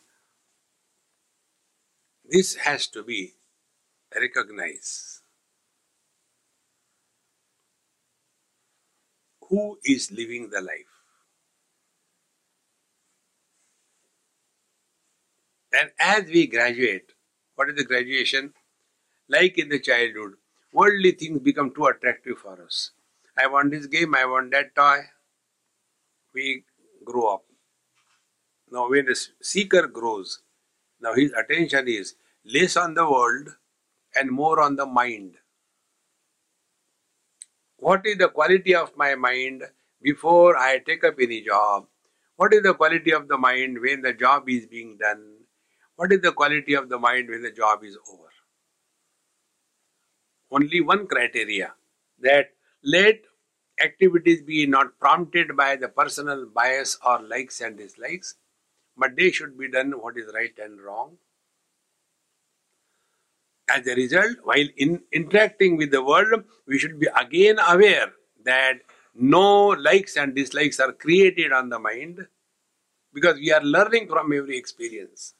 [2.25, 3.35] this has to be
[4.15, 5.21] recognized.
[9.47, 11.03] Who is living the life?
[15.73, 17.11] And as we graduate,
[17.55, 18.53] what is the graduation?
[19.29, 20.35] Like in the childhood,
[20.73, 22.91] worldly things become too attractive for us.
[23.37, 25.09] I want this game, I want that toy.
[26.33, 26.65] We
[27.05, 27.45] grow up.
[28.74, 30.41] Now, when a seeker grows,
[30.99, 33.49] now his attention is less on the world
[34.15, 35.36] and more on the mind.
[37.78, 39.63] What is the quality of my mind
[40.01, 41.86] before I take up any job?
[42.36, 45.24] What is the quality of the mind when the job is being done?
[45.95, 48.30] What is the quality of the mind when the job is over?
[50.49, 51.76] Only one criteria
[52.21, 52.53] that
[52.84, 53.21] let
[53.84, 58.36] activities be not prompted by the personal bias or likes and dislikes,
[58.97, 61.17] but they should be done what is right and wrong.
[63.69, 68.11] As a result, while in interacting with the world, we should be again aware
[68.43, 68.79] that
[69.15, 72.27] no likes and dislikes are created on the mind
[73.13, 75.35] because we are learning from every experience.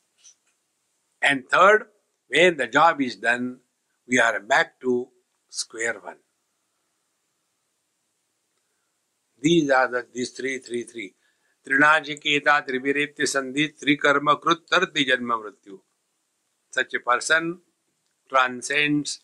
[1.22, 1.88] And third,
[2.28, 3.60] when the job is done,
[4.08, 5.10] we are back to
[5.50, 6.18] square one.
[9.42, 11.16] These are the these three, three, three.
[11.66, 15.80] Trinajiketa Triviretya Sandhi Trikarma Krut Tarti Janma Mrityu.
[16.70, 17.60] Such a person
[18.28, 19.22] transcends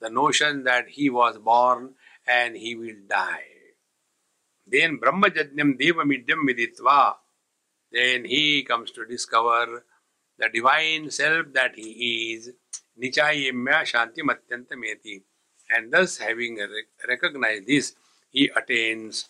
[0.00, 1.94] the notion that he was born
[2.26, 3.44] and he will die.
[4.66, 7.14] Then Brahmajajnam Devamidyam Viditva.
[7.90, 9.84] Then he comes to discover
[10.38, 12.52] the divine self that he is.
[13.02, 15.22] Nichayemya Shanti Matyantameti.
[15.70, 16.58] And thus, having
[17.06, 17.94] recognized this,
[18.30, 19.28] he attains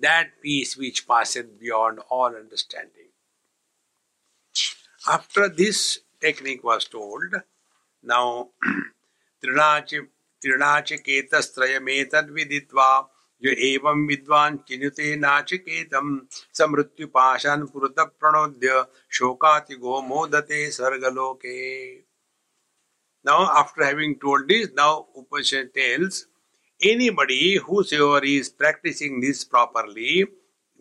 [0.00, 3.08] that peace which passeth beyond all understanding.
[5.08, 7.34] After this technique was told,
[8.02, 8.50] now
[10.42, 12.88] त्रिणाचिकेतस्त्रयमेतद् विदित्वा
[13.44, 16.06] य एवं विद्वान् चिनुते नाचिकेतं
[16.56, 18.70] स मृत्युपाशान् पुरतः प्रणोद्य
[19.18, 21.56] शोकातिगो मोदते स्वर्गलोके
[23.24, 26.26] Now, after having told this, now Upanishad tells
[26.81, 30.25] anybody whosoever is practicing this properly,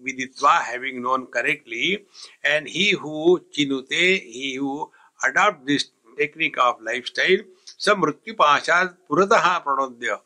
[0.05, 2.07] viditva, having known correctly,
[2.45, 4.91] and he who chinute, he who
[5.25, 7.43] adopt this technique of lifestyle,
[7.79, 10.21] samrityu pashat purataha pranodya,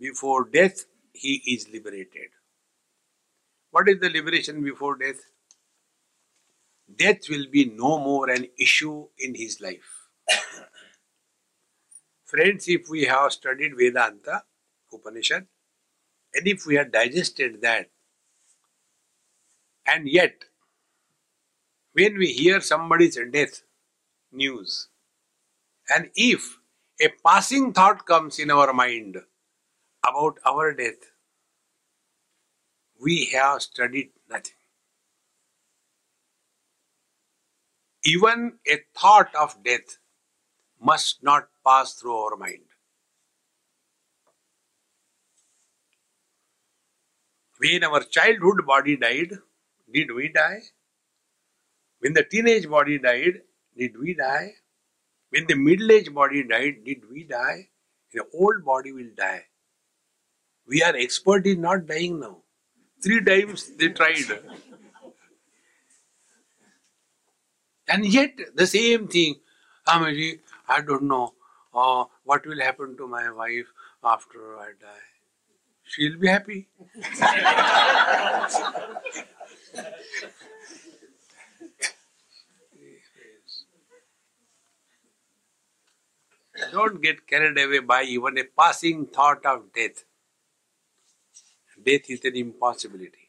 [0.00, 2.30] before death he is liberated.
[3.70, 5.20] What is the liberation before death?
[6.94, 10.08] Death will be no more an issue in his life.
[12.24, 14.42] Friends, if we have studied Vedanta,
[14.92, 15.46] Upanishad,
[16.34, 17.90] And if we had digested that,
[19.86, 20.44] and yet,
[21.94, 23.62] when we hear somebody's death
[24.32, 24.88] news,
[25.88, 26.58] and if
[27.00, 29.18] a passing thought comes in our mind
[30.08, 31.12] about our death,
[33.00, 34.52] we have studied nothing.
[38.04, 39.98] Even a thought of death
[40.80, 42.64] must not pass through our mind.
[47.62, 49.38] When our childhood body died,
[49.92, 50.62] did we die?
[52.00, 53.42] When the teenage body died,
[53.78, 54.54] did we die?
[55.30, 57.68] When the middle aged body died, did we die?
[58.12, 59.44] The old body will die.
[60.66, 62.38] We are expert in not dying now.
[63.02, 64.40] Three times they tried.
[67.86, 69.36] And yet, the same thing.
[69.86, 71.34] Amaji, I don't know
[71.74, 75.11] uh, what will happen to my wife after I die.
[75.92, 76.68] She'll be happy.
[86.72, 90.04] Don't get carried away by even a passing thought of death.
[91.84, 93.28] Death is an impossibility.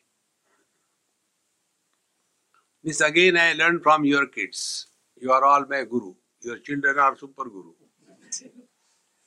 [2.81, 4.87] This again I learned from your kids.
[5.19, 6.13] You are all my guru.
[6.41, 7.73] Your children are super guru.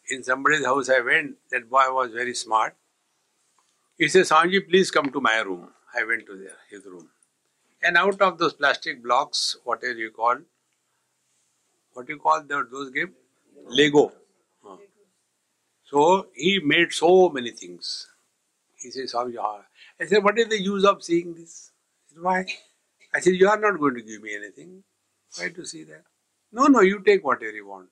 [0.08, 2.74] In somebody's house I went, that boy was very smart.
[3.98, 5.68] He says, Swamiji, please come to my room.
[5.98, 7.08] I went to there, his room.
[7.82, 10.36] And out of those plastic blocks, whatever you call,
[11.94, 13.14] what you call the, those game?
[13.68, 14.12] Lego.
[15.84, 18.08] So he made so many things.
[18.76, 19.38] He said, Swamiji,
[20.00, 21.70] I said, what is the use of seeing this?
[22.08, 22.44] He said, Why?
[23.14, 24.82] I said, you are not going to give me anything.
[25.38, 26.02] Why to see that?
[26.52, 27.88] No, no, you take whatever you want.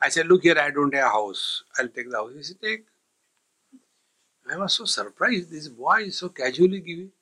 [0.00, 1.64] I said, look here, I don't have a house.
[1.78, 2.32] I'll take the house.
[2.36, 2.84] He said, take.
[4.50, 5.50] I was so surprised.
[5.50, 7.12] This boy is so casually giving.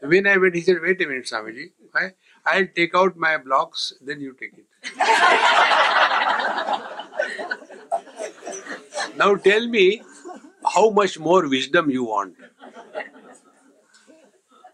[0.00, 1.70] When I went, he said, wait a minute, Swamiji.
[1.94, 2.10] I,
[2.44, 4.66] I'll take out my blocks, then you take it.
[9.16, 10.02] now tell me
[10.74, 12.34] how much more wisdom you want.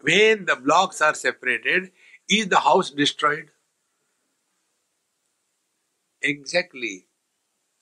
[0.01, 1.91] When the blocks are separated,
[2.27, 3.51] is the house destroyed?
[6.21, 7.07] Exactly.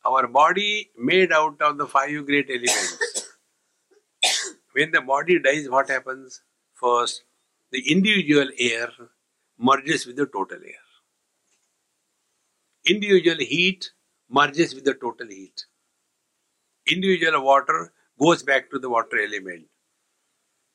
[0.06, 3.09] Our body made out of the five great elements.
[4.74, 6.42] When the body dies, what happens?
[6.74, 7.24] First,
[7.72, 8.90] the individual air
[9.58, 10.86] merges with the total air.
[12.88, 13.92] Individual heat
[14.30, 15.66] merges with the total heat.
[16.88, 19.68] Individual water goes back to the water element.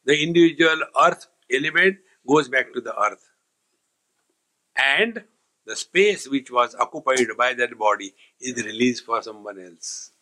[0.05, 3.25] The individual earth element goes back to the earth.
[4.77, 5.25] And
[5.67, 10.13] the space which was occupied by that body is released for someone else.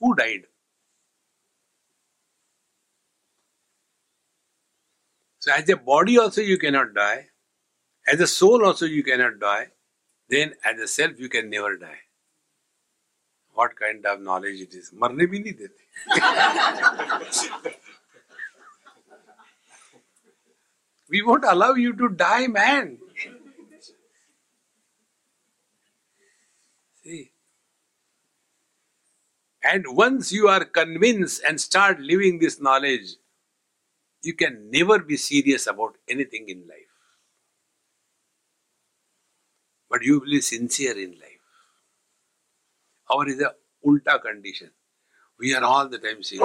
[0.00, 0.42] Who died?
[5.41, 7.29] So, as a body also you cannot die,
[8.07, 9.67] as a soul also you cannot die,
[10.29, 11.99] then as a self you can never die.
[13.53, 14.91] What kind of knowledge it is?
[14.93, 15.83] मरने भी नहीं देते
[21.09, 22.97] We won't allow you to die, man.
[27.01, 27.31] See?
[29.63, 33.15] And once you are convinced and start living this knowledge,
[34.22, 36.92] you can never be serious about anything in life.
[39.90, 41.42] But you will be sincere in life.
[43.10, 43.54] Our is a
[43.86, 44.70] ulta condition.
[45.38, 46.40] We are all the time saying,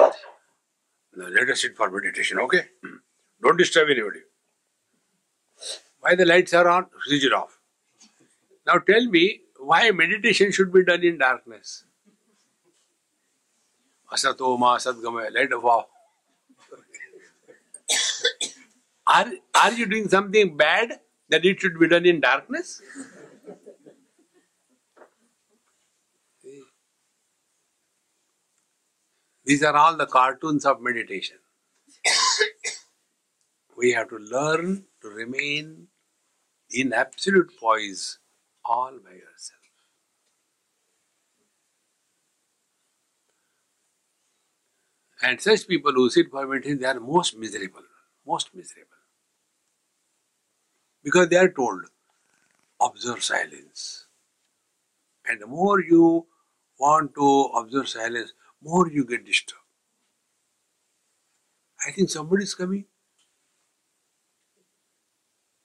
[1.16, 2.64] now let us sit for meditation, okay?
[3.42, 4.20] Don't disturb anybody.
[6.00, 6.86] Why the lights are on?
[7.06, 7.58] Switch it off.
[8.66, 11.84] Now tell me why meditation should be done in darkness.
[14.12, 14.78] Asato ma
[15.34, 15.86] light of off.
[19.08, 21.00] Are, are you doing something bad
[21.30, 22.82] that it should be done in darkness?
[29.44, 31.38] These are all the cartoons of meditation.
[33.78, 35.86] we have to learn to remain
[36.70, 38.18] in absolute poise
[38.62, 39.58] all by yourself.
[45.22, 47.82] And such people who sit for meditation, they are most miserable,
[48.26, 48.97] most miserable.
[51.02, 51.84] Because they are told,
[52.80, 54.06] observe silence.
[55.26, 56.26] And the more you
[56.78, 58.32] want to observe silence,
[58.62, 59.62] more you get disturbed.
[61.86, 62.84] I think somebody is coming.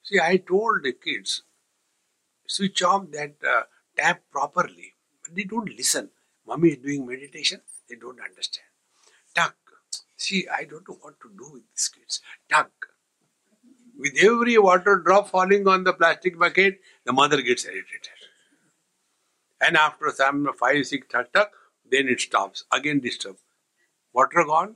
[0.03, 1.43] See, I told the kids,
[2.47, 3.63] switch off that uh,
[3.97, 6.09] tap properly, but they don't listen.
[6.45, 8.67] Mommy is doing meditation, they don't understand.
[9.35, 9.55] Tuck,
[10.17, 12.21] See, I don't know what to do with these kids.
[14.03, 18.09] With every water drop falling on the plastic bucket, the mother gets irritated.
[19.65, 21.47] And after some five, six tug tug,
[21.89, 22.65] then it stops.
[22.69, 23.37] Again disturb.
[24.11, 24.75] Water gone?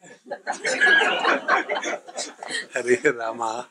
[2.72, 3.68] Hare Rama.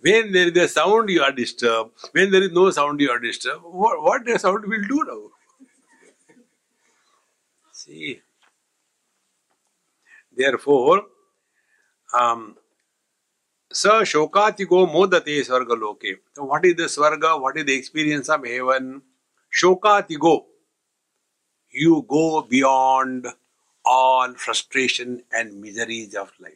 [0.00, 1.92] When there is a sound, you are disturbed.
[2.10, 3.62] When there is no sound, you are disturbed.
[3.62, 5.30] What, what the sound will do now?
[7.70, 8.22] See.
[10.36, 11.02] Therefore,
[12.18, 12.56] um,
[13.72, 16.20] Sa Shokatigo Modate Swarga Loke.
[16.34, 17.40] So, what is the Swarga?
[17.40, 19.02] What is the experience of heaven?
[19.56, 20.44] Shokatigo.
[21.70, 23.28] You go beyond
[23.84, 26.52] all frustration and miseries of life.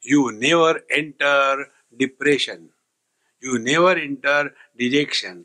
[0.00, 2.70] You never enter depression.
[3.42, 5.44] You never enter dejection.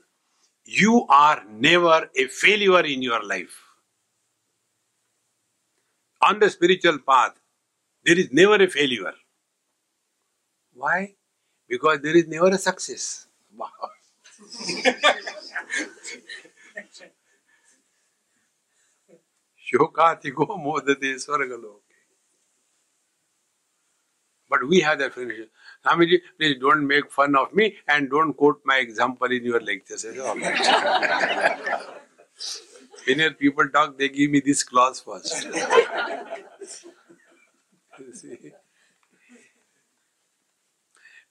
[0.63, 3.63] You are never a failure in your life.
[6.21, 7.33] On the spiritual path,
[8.05, 9.13] there is never a failure.
[10.77, 11.15] Why?
[11.67, 13.25] Because there is never a success.
[19.71, 21.81] Shokatigo modate swargaloke.
[24.49, 25.47] But we have that finish.
[25.85, 30.05] Swamiji, please don't make fun of me and don't quote my example in your lectures.
[33.05, 35.47] When your people talk, they give me this clause first.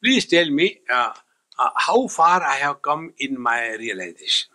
[0.02, 1.12] Please tell me uh,
[1.58, 4.50] uh, how far I have come in my realization.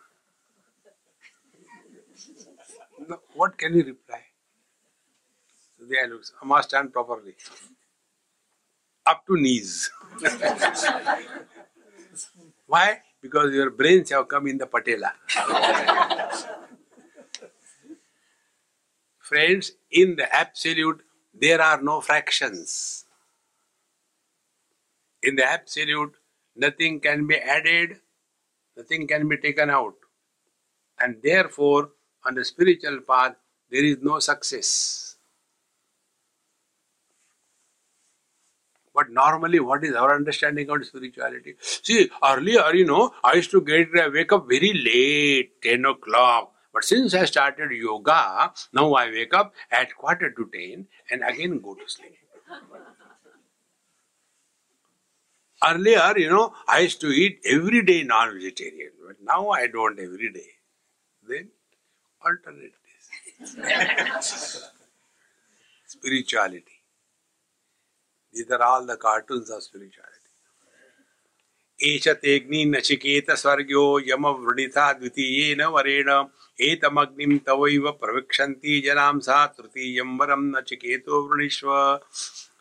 [3.07, 4.21] No, what can you reply?
[5.77, 7.35] So there looks, I must stand properly.
[9.05, 9.91] Up to knees.
[12.67, 13.01] Why?
[13.21, 15.13] Because your brains have come in the patella.
[19.19, 21.01] Friends, in the absolute,
[21.33, 23.05] there are no fractions.
[25.23, 26.13] In the absolute,
[26.55, 27.99] nothing can be added,
[28.75, 29.95] nothing can be taken out.
[30.99, 31.91] And therefore,
[32.25, 33.35] on the spiritual path,
[33.69, 35.15] there is no success.
[38.93, 41.55] But normally, what is our understanding of spirituality?
[41.61, 46.53] See, earlier, you know, I used to get uh, wake up very late, 10 o'clock.
[46.73, 51.59] But since I started yoga, now I wake up at quarter to 10 and again
[51.61, 52.17] go to sleep.
[55.62, 59.98] Earlier, you know, I used to eat every day non vegetarian, but now I don't
[59.98, 60.50] every day.
[61.28, 61.48] Then
[62.24, 64.70] alternate days.
[65.86, 66.64] Spirituality.
[68.34, 70.12] These are all the cartoons of spirituality.
[71.84, 76.08] एष तेग्नि नचिकेत स्वर्ग्यो यम वृणिता द्वितीयेन वरेण
[76.68, 81.68] एतमग्निं तवैव प्रविक्षन्ति जनां सा तृतीयं वरं नचिकेतो वृणीष्व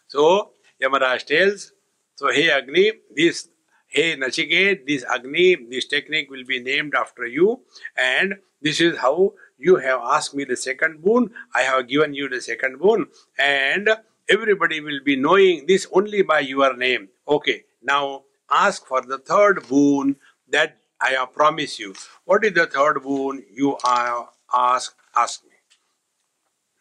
[0.10, 1.72] So Yamaraj tells,
[2.21, 3.49] so hey Agni, this
[3.87, 7.63] hey Nachiket, this Agni, this technique will be named after you,
[7.97, 12.29] and this is how you have asked me the second boon, I have given you
[12.29, 13.07] the second boon,
[13.39, 13.89] and
[14.29, 17.09] everybody will be knowing this only by your name.
[17.27, 20.17] Okay, now ask for the third boon
[20.51, 21.95] that I have promised you.
[22.27, 25.57] What is the third boon you are ask ask me?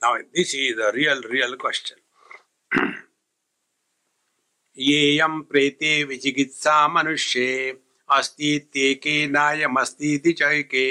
[0.01, 1.95] Now this is a real real question.
[4.79, 7.49] येयं प्रेते विचिकित्सा मनुष्ये
[8.09, 10.85] अस्ति इत्येके नायमस्ति इति चैके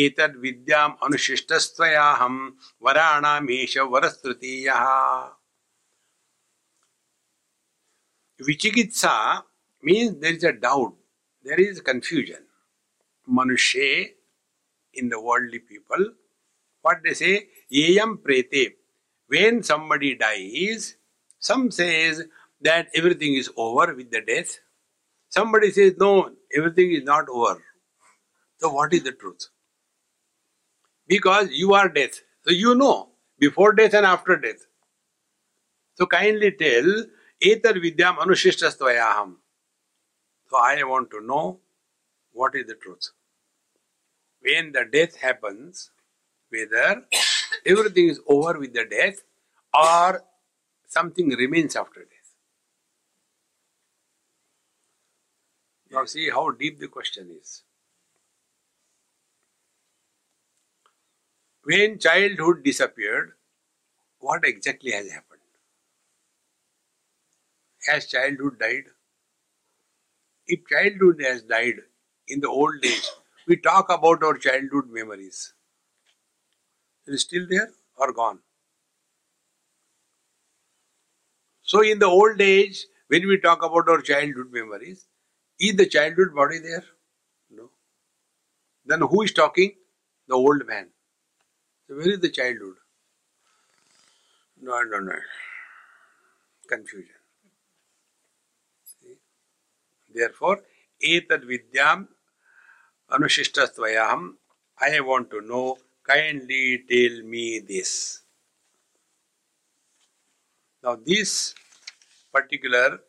[0.00, 2.36] एतद्विद्याम् अनुशिष्टस्त्वयाहं
[8.40, 9.16] विचिकित्सा
[9.84, 10.94] means there is a doubt
[11.46, 12.44] there is confusion
[13.28, 13.90] मनुष्ये
[14.96, 16.04] in the worldly people
[16.84, 17.32] what they say
[17.72, 18.64] येयं प्रेते।
[19.30, 20.92] When somebody dies
[21.42, 22.22] some says
[22.62, 24.58] that everything is over with the death.
[25.30, 27.62] Somebody says, no, everything is not over.
[28.58, 29.48] So what is the truth?
[31.08, 32.20] Because you are death.
[32.46, 34.66] So you know before death and after death.
[35.96, 37.04] So kindly tell
[37.42, 39.34] Etar vidyam anushishtastvayaham.
[40.50, 41.60] So I want to know
[42.32, 43.10] what is the truth.
[44.42, 45.90] When the death happens,
[46.50, 47.04] whether
[47.66, 49.22] everything is over with the death
[49.74, 50.24] or
[50.88, 52.15] something remains after death.
[55.96, 57.64] Now see how deep the question is.
[61.64, 63.34] When childhood disappeared,
[64.20, 65.42] what exactly has happened?
[67.86, 68.84] Has childhood died?
[70.48, 71.82] If childhood has died
[72.26, 73.08] in the old age,
[73.46, 75.54] we talk about our childhood memories.
[77.06, 78.42] It is still there or gone?
[81.60, 85.06] So, in the old age, when we talk about our childhood memories,
[85.58, 86.84] is the childhood body there?
[87.50, 87.70] No.
[88.84, 89.72] Then who is talking?
[90.28, 90.88] The old man.
[91.88, 92.76] So, where is the childhood?
[94.60, 95.12] No, no, no.
[96.68, 97.14] Confusion.
[98.84, 99.18] See?
[100.12, 100.60] Therefore,
[101.02, 102.08] etad vidyam
[103.10, 104.34] anushishtastvayaham.
[104.80, 108.22] I want to know, kindly tell me this.
[110.82, 111.54] Now, this
[112.32, 113.00] particular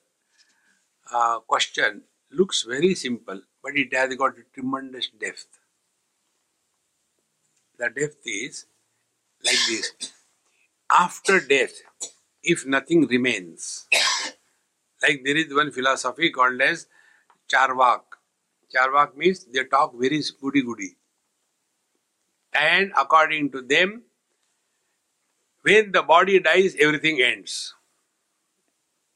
[1.11, 5.47] uh, question looks very simple, but it has got a tremendous depth.
[7.77, 8.65] The depth is
[9.43, 9.91] like this
[10.89, 11.81] after death,
[12.43, 13.87] if nothing remains,
[15.01, 16.87] like there is one philosophy called as
[17.51, 18.01] Charvak.
[18.73, 20.95] Charvak means they talk very goody goody.
[22.53, 24.03] And according to them,
[25.61, 27.75] when the body dies, everything ends.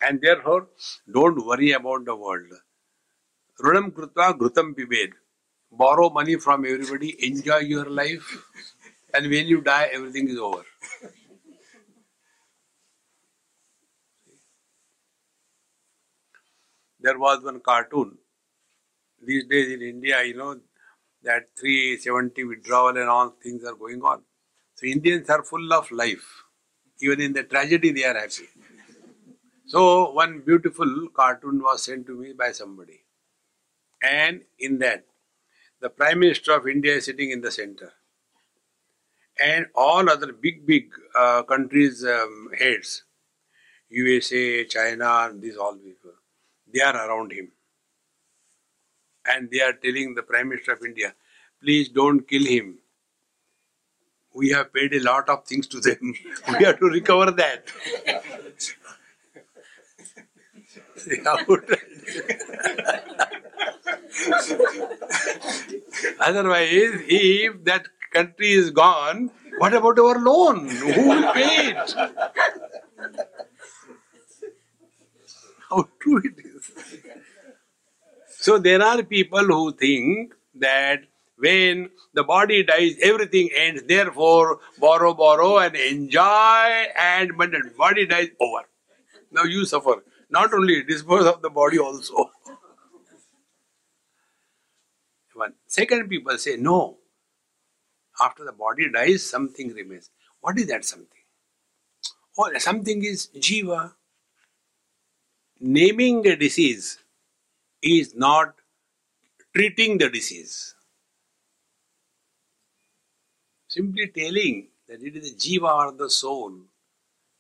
[0.02, 0.68] And therefore,
[1.12, 2.52] don't worry about the world.
[3.62, 5.14] Runam krutva grutam pibed.
[5.72, 8.46] Borrow money from everybody, enjoy your life,
[9.14, 10.64] and when you die, everything is over.
[17.00, 18.18] There was one cartoon.
[19.26, 20.60] These days in India, you know,
[21.24, 24.24] that 370 withdrawal and all things are going on.
[24.76, 26.44] So Indians are full of life.
[27.02, 28.50] Even in the tragedy, they are happy.
[29.68, 33.01] So one beautiful cartoon was sent to me by somebody.
[34.02, 35.06] And in that,
[35.80, 37.94] the Prime Minister of India is sitting in the center.
[39.40, 43.04] And all other big, big uh, countries' um, heads,
[43.90, 46.12] USA, China, these all people,
[46.72, 47.52] they are around him.
[49.26, 51.14] And they are telling the Prime Minister of India,
[51.62, 52.80] please don't kill him.
[54.34, 56.14] We have paid a lot of things to them.
[56.60, 57.72] we have to recover that.
[66.20, 70.68] Otherwise, if that country is gone, what about our loan?
[70.70, 71.94] Who will pay it?
[75.70, 76.72] How true it is.
[78.28, 81.04] So there are people who think that
[81.38, 83.84] when the body dies, everything ends.
[83.84, 86.86] Therefore, borrow, borrow, and enjoy.
[87.00, 88.66] And when the body dies, over.
[89.32, 90.04] Now you suffer.
[90.30, 92.32] Not only dispose of the body also.
[95.34, 95.54] One.
[95.72, 96.98] Second, people say no.
[98.20, 100.10] After the body dies, something remains.
[100.42, 101.24] What is that something?
[102.38, 103.94] Oh, something is jiva.
[105.62, 107.00] Naming a disease
[107.82, 108.56] is not
[109.56, 110.76] treating the disease.
[113.70, 116.52] Simply telling that it is the jiva or the soul,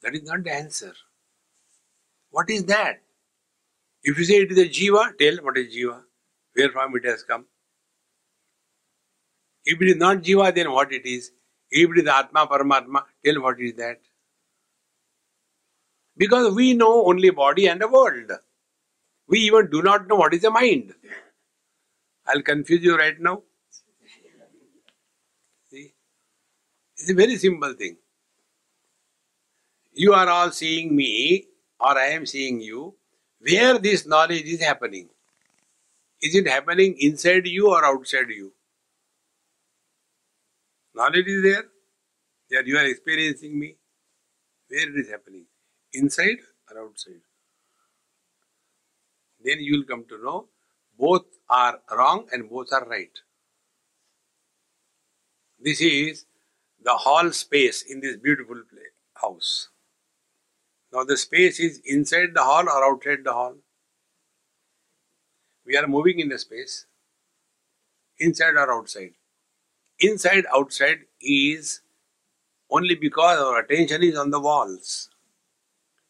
[0.03, 0.93] that is not the answer.
[2.29, 3.01] What is that?
[4.03, 6.01] If you say it is a jiva, tell what is jiva,
[6.53, 7.45] where from it has come.
[9.65, 11.31] If it is not jiva, then what it is?
[11.69, 13.99] If it is Atma, Paramatma, tell what is that.
[16.17, 18.31] Because we know only body and the world.
[19.27, 20.93] We even do not know what is the mind.
[22.27, 23.43] I'll confuse you right now.
[25.69, 25.93] See?
[26.97, 27.97] It's a very simple thing.
[29.93, 31.47] You are all seeing me,
[31.79, 32.95] or I am seeing you.
[33.39, 35.09] Where this knowledge is happening?
[36.21, 38.53] Is it happening inside you or outside you?
[40.95, 41.65] Knowledge is there.
[42.49, 43.75] There you are experiencing me.
[44.67, 45.45] Where it is happening?
[45.93, 46.39] Inside
[46.69, 47.21] or outside?
[49.43, 50.47] Then you will come to know
[50.97, 53.17] both are wrong and both are right.
[55.59, 56.25] This is
[56.83, 59.69] the hall space in this beautiful play, house.
[60.93, 63.55] Now the space is inside the hall or outside the hall.
[65.65, 66.85] We are moving in the space,
[68.19, 69.13] inside or outside.
[70.01, 71.81] Inside, outside is
[72.69, 75.09] only because our attention is on the walls.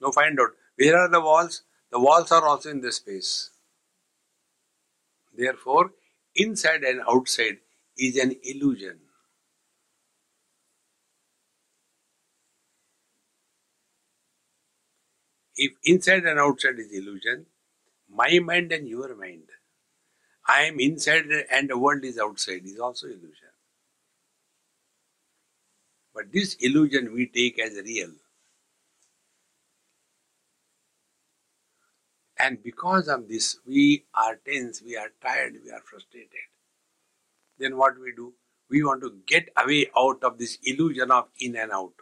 [0.01, 1.63] Now find out where are the walls?
[1.91, 3.51] The walls are also in the space.
[5.35, 5.91] Therefore,
[6.35, 7.57] inside and outside
[7.97, 8.99] is an illusion.
[15.55, 17.45] If inside and outside is illusion,
[18.09, 19.49] my mind and your mind,
[20.47, 23.50] I am inside and the world is outside, is also illusion.
[26.13, 28.11] But this illusion we take as real.
[32.37, 36.49] And because of this, we are tense, we are tired, we are frustrated.
[37.59, 38.33] Then what we do?
[38.69, 41.93] We want to get away out of this illusion of in and out.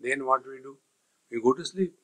[0.00, 0.78] Then what we do?
[1.30, 1.94] We go to sleep.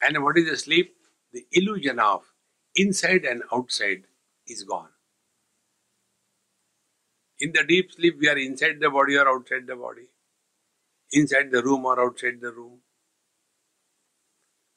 [0.00, 0.94] And what is the sleep?
[1.32, 2.22] The illusion of
[2.74, 4.04] inside and outside
[4.46, 4.88] is gone.
[7.40, 10.08] In the deep sleep, we are inside the body or outside the body,
[11.12, 12.80] inside the room or outside the room,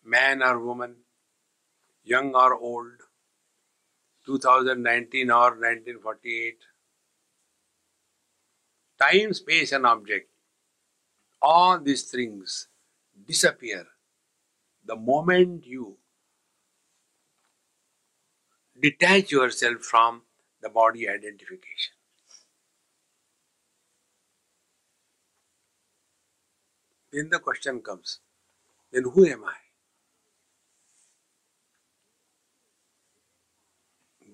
[0.03, 0.95] man or woman,
[2.03, 2.91] young or old,
[4.25, 6.57] 2019 or 1948.
[9.01, 10.29] Time, space, and object,
[11.41, 12.69] all these things
[13.27, 13.85] disappear
[14.85, 15.97] the moment you
[18.81, 20.21] detach yourself from
[20.61, 21.93] the body identification.
[27.12, 28.20] Then the question comes
[28.92, 29.54] then who am I?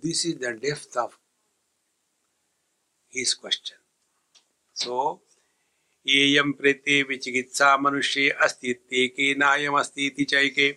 [0.02, 1.18] This is the depth of
[3.08, 3.76] his question.
[4.74, 5.20] So,
[6.06, 10.68] येयं प्रेते विचिकित्सा मनुष्ये अस्ति ते केनायमस्तीति चैके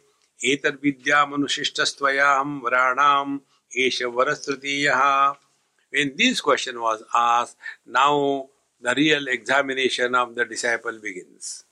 [0.52, 3.42] एतद्विद्यामनुशिष्टस्त्वयाहं वराणाम्
[3.84, 5.02] एष वरस्तृतीयः
[5.90, 8.50] When this question was asked, now
[8.82, 11.64] the real examination of the disciple begins.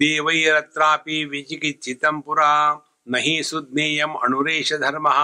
[0.00, 2.52] देवैरत्रापि विचिकित्सितं पुरा
[3.08, 5.18] न हि सुज्ञेयम् अनुरेश धर्मः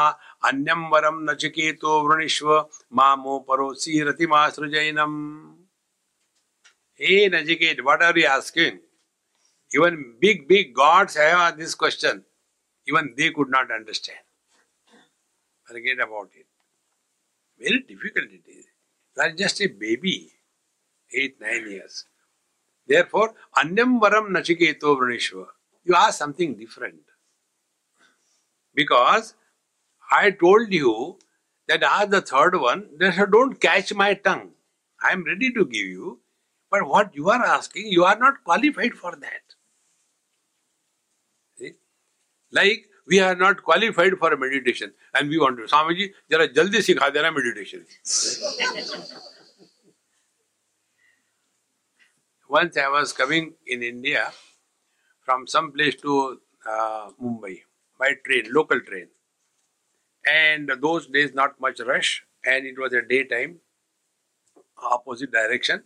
[0.49, 2.55] अन्यं वरं नचिकेतो वृणीष्व
[2.99, 5.17] मामो परोसि रतिमासृजैनम्
[7.01, 8.81] Hey Nachiket, what are you asking?
[9.73, 12.25] Even big, big gods have this question.
[12.89, 14.19] Even they could not understand.
[15.65, 16.47] Forget about it.
[17.61, 18.65] Very difficult it is.
[19.17, 20.33] You are just a baby,
[21.15, 22.05] eight, nine years.
[22.89, 25.47] Therefore, Anyam Varam Nachiketo Vranishva.
[25.85, 27.01] You ask something different.
[28.75, 29.35] Because
[30.11, 31.19] I told you
[31.69, 34.53] that as the third one, don't catch my tongue.
[35.03, 36.21] I am ready to give you,
[36.71, 39.55] but what you are asking, you are not qualified for that.
[41.59, 41.73] See?
[42.51, 45.65] Like we are not qualified for meditation, and we want to.
[45.65, 47.87] Swamiji, jara jaldi sikha dena meditation.
[52.49, 54.33] Once I was coming in India
[55.23, 57.63] from some place to uh, Mumbai
[57.99, 59.09] by train, local train.
[60.27, 63.61] And those days not much rush and it was a daytime,
[64.83, 65.83] opposite direction.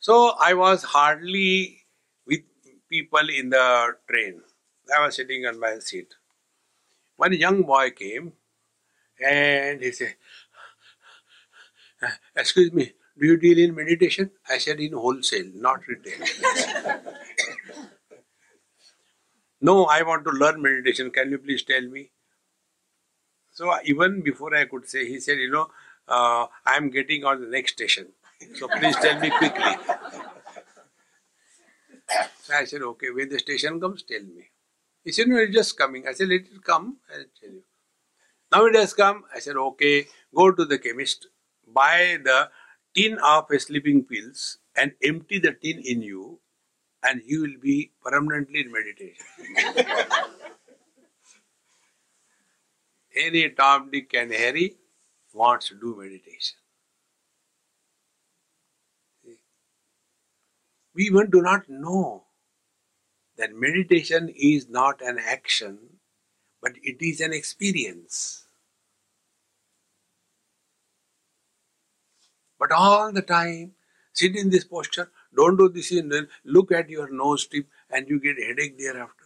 [0.00, 1.78] So I was hardly
[2.26, 2.42] with
[2.90, 4.42] people in the train.
[4.96, 6.14] I was sitting on my seat.
[7.16, 8.32] One young boy came
[9.24, 10.16] and he said,
[12.36, 14.30] Excuse me, do you deal in meditation?
[14.48, 16.26] I said, In wholesale, not retail.
[19.60, 21.10] no, I want to learn meditation.
[21.10, 22.10] Can you please tell me?
[23.52, 25.70] So even before I could say, he said, You know,
[26.08, 28.08] uh, I am getting on the next station.
[28.54, 29.76] So please tell me quickly.
[32.42, 34.50] So I said, okay, when the station comes, tell me.
[35.04, 36.06] He said, no, it's just coming.
[36.08, 37.62] I said, let it come, I'll tell you.
[38.52, 39.24] Now it has come.
[39.34, 41.28] I said, okay, go to the chemist,
[41.66, 42.50] buy the
[42.94, 46.40] tin of sleeping pills and empty the tin in you
[47.02, 49.26] and you will be permanently in meditation.
[53.16, 54.76] Any Tom, Dick and Harry
[55.32, 56.56] wants to do meditation.
[60.94, 62.24] we even do not know
[63.36, 65.78] that meditation is not an action,
[66.60, 68.44] but it is an experience.
[72.60, 73.72] But all the time,
[74.12, 78.08] sit in this posture, don't do this, and then look at your nose tip, and
[78.08, 79.24] you get headache thereafter.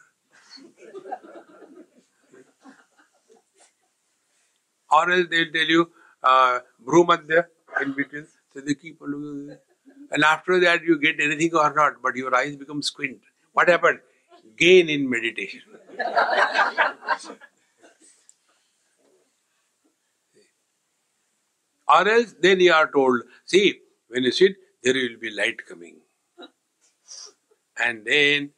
[4.93, 5.91] or else they'll tell you,
[6.23, 6.61] uh,
[7.83, 8.27] in between.
[8.53, 9.57] So they keep looking.
[10.13, 13.19] And after that, you get anything or not, but your eyes become squint.
[13.53, 14.01] What happened?
[14.57, 15.63] Gain in meditation.
[21.89, 25.97] or else, then you are told, see, when you sit, there will be light coming.
[27.79, 28.51] And then,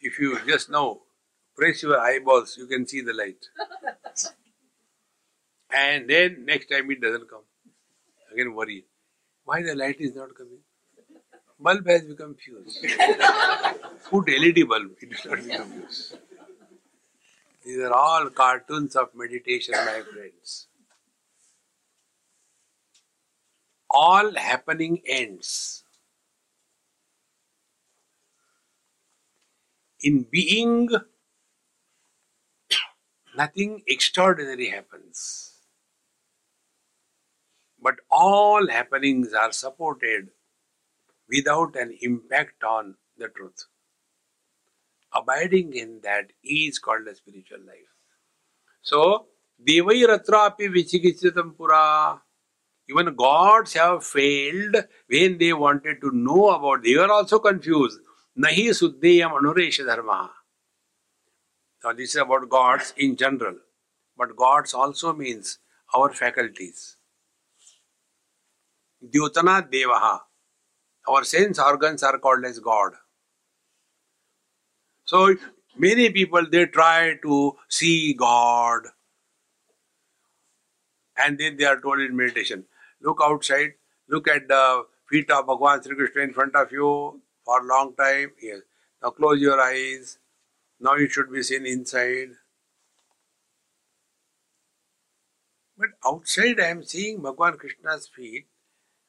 [0.00, 1.00] if you just now
[1.56, 3.46] press your eyeballs, you can see the light.
[5.70, 7.44] And then, next time it doesn't come.
[8.32, 8.84] Again, worry.
[9.44, 10.60] Why the light is not coming?
[11.60, 12.78] Bulb has become fused.
[14.10, 16.16] Put LED bulb, it will not become fused.
[17.64, 20.67] These are all cartoons of meditation, my friends.
[23.90, 25.84] All happening ends.
[30.02, 30.88] In being,
[33.36, 35.52] nothing extraordinary happens
[37.82, 40.28] but all happenings are supported
[41.28, 43.66] without an impact on the truth.
[45.14, 47.92] Abiding in that is called a spiritual life.
[48.82, 49.26] So,
[49.66, 52.20] Devairatrapi Vichikichitam Pura.
[52.90, 54.76] Even gods have failed
[55.08, 56.82] when they wanted to know about.
[56.82, 58.00] They were also confused.
[58.38, 60.30] Nahi Suddheyam Anuresha Dharma.
[61.84, 63.56] Now, this is about gods in general.
[64.16, 65.58] But gods also means
[65.94, 66.96] our faculties.
[69.04, 70.20] Dyutana Devaha.
[71.08, 72.92] Our sense organs are called as God.
[75.04, 75.36] So
[75.76, 78.82] many people they try to see God
[81.16, 82.64] and then they are told in meditation,
[83.00, 83.74] look outside,
[84.08, 87.94] look at the feet of Bhagavan Sri Krishna in front of you for a long
[87.94, 88.32] time.
[88.40, 88.60] Yes.
[89.02, 90.18] Now close your eyes.
[90.80, 92.30] Now you should be seen inside.
[95.76, 98.46] But outside I am seeing Bhagavan Krishna's feet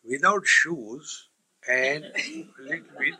[0.04, 1.30] without shoes
[1.68, 3.16] and a little bit.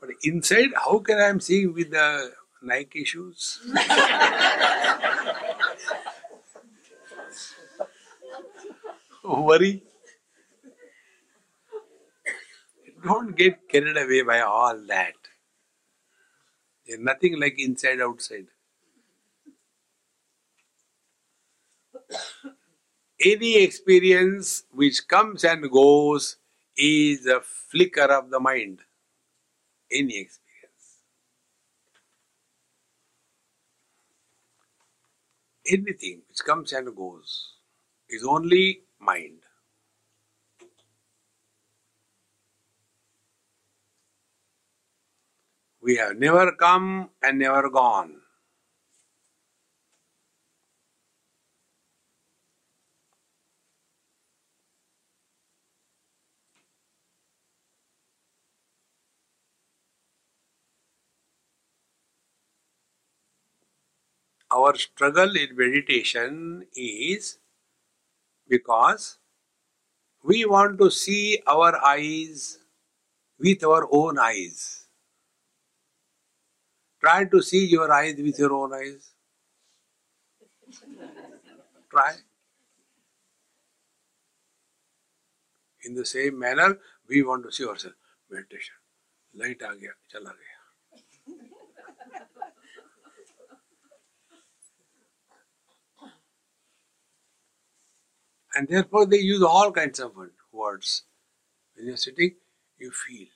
[0.00, 3.60] But inside, how can I am seeing with the Nike shoes?
[9.24, 9.82] Worry.
[13.02, 15.14] Don't get carried away by all that.
[16.86, 18.48] There's nothing like inside outside.
[23.20, 26.36] Any experience which comes and goes
[26.76, 28.80] is a flicker of the mind.
[29.90, 31.02] Any experience.
[35.66, 37.54] Anything which comes and goes
[38.08, 39.40] is only mind.
[45.90, 48.20] We have never come and never gone.
[64.52, 67.38] our struggle in meditation is
[68.48, 69.18] because
[70.22, 72.58] we want to see our eyes
[73.38, 74.79] with our own eyes.
[77.01, 79.11] Try to see your eyes with your own eyes.
[81.91, 82.13] Try.
[85.85, 87.97] In the same manner, we want to see ourselves.
[88.29, 88.75] Meditation.
[89.35, 90.55] Light आ गया चला गया
[98.57, 100.13] And therefore, they use all kinds of
[100.51, 101.03] words.
[101.75, 102.35] When you're sitting,
[102.77, 103.27] you feel.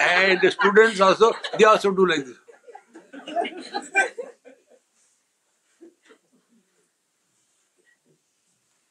[0.00, 2.36] And the students also, they also do like this.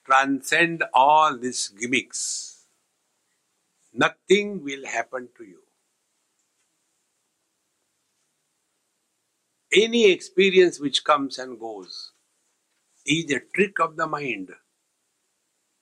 [0.05, 2.65] Transcend all these gimmicks.
[3.93, 5.59] Nothing will happen to you.
[9.73, 12.11] Any experience which comes and goes
[13.05, 14.49] is a trick of the mind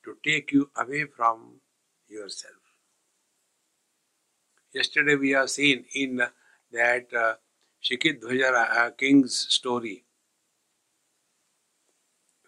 [0.05, 1.61] to take you away from
[2.07, 2.58] yourself.
[4.73, 6.21] Yesterday we have seen in
[6.71, 7.35] that uh,
[8.55, 10.05] uh, king's story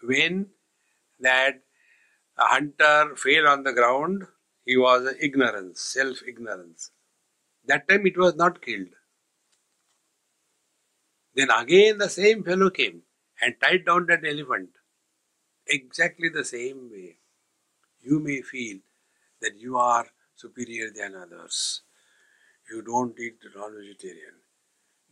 [0.02, 0.46] when
[1.20, 1.60] that
[2.36, 4.24] hunter fell on the ground,
[4.64, 6.90] he was ignorance, self ignorance.
[7.66, 8.88] That time it was not killed.
[11.34, 13.02] Then again the same fellow came
[13.42, 14.70] and tied down that elephant.
[15.66, 17.18] Exactly the same way,
[18.00, 18.78] you may feel
[19.40, 21.82] that you are superior than others.
[22.72, 24.34] You don't eat non vegetarian.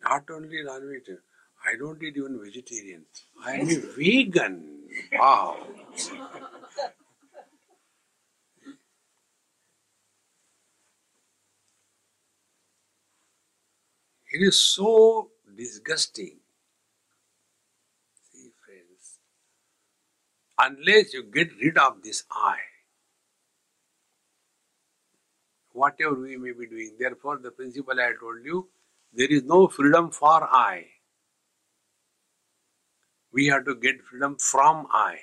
[0.05, 1.23] Not only non vegetarian,
[1.67, 3.07] I don't eat even vegetarian.
[3.45, 4.81] I am a vegan.
[5.15, 5.59] Wow.
[14.33, 16.39] It is so disgusting
[18.33, 19.19] See, friends,
[20.59, 22.57] unless you get rid of this I.
[25.81, 26.97] Whatever we may be doing.
[26.99, 28.69] Therefore, the principle I told you,
[29.13, 30.87] there is no freedom for I.
[33.33, 35.19] We have to get freedom from I.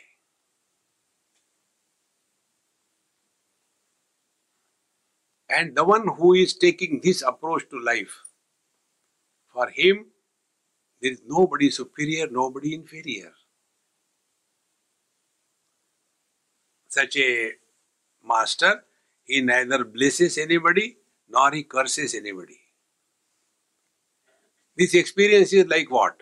[5.49, 8.15] And the one who is taking this approach to life,
[9.53, 10.07] for him,
[11.01, 13.33] there is nobody superior, nobody inferior.
[16.89, 17.51] such a
[18.25, 18.83] master,
[19.27, 20.97] he neither blesses anybody
[21.29, 22.59] nor he curses anybody.
[24.77, 26.21] This experience is like what?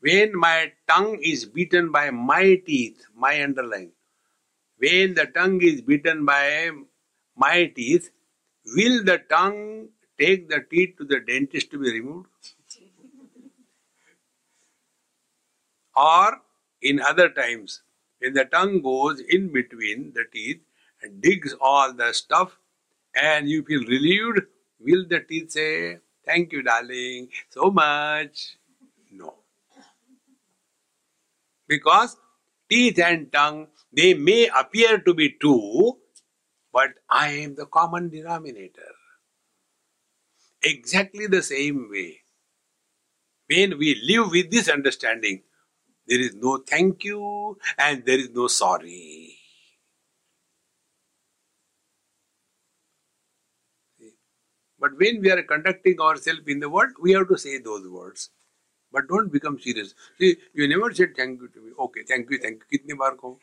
[0.00, 3.92] When my tongue is beaten by my teeth, my underlying,
[4.78, 6.70] when the tongue is beaten by
[7.36, 8.10] my teeth,
[8.76, 9.88] will the tongue
[10.18, 12.28] take the teeth to the dentist to be removed?
[15.98, 16.40] or
[16.80, 17.82] in other times,
[18.20, 20.60] when the tongue goes in between the teeth
[21.02, 22.58] and digs all the stuff
[23.14, 24.40] and you feel relieved,
[24.80, 28.56] will the teeth say, Thank you, darling, so much?
[29.10, 29.34] No.
[31.68, 32.16] Because
[32.70, 35.98] teeth and tongue, they may appear to be two,
[36.72, 38.92] but I am the common denominator.
[40.62, 42.22] Exactly the same way.
[43.48, 45.42] When we live with this understanding,
[46.06, 49.37] there is no thank you and there is no sorry.
[54.80, 58.30] But when we are conducting ourselves in the world, we have to say those words.
[58.92, 59.94] But don't become serious.
[60.18, 61.72] See, you never said thank you to me.
[61.78, 62.78] Okay, thank you, thank you.
[62.78, 63.38] Kitne baar ko?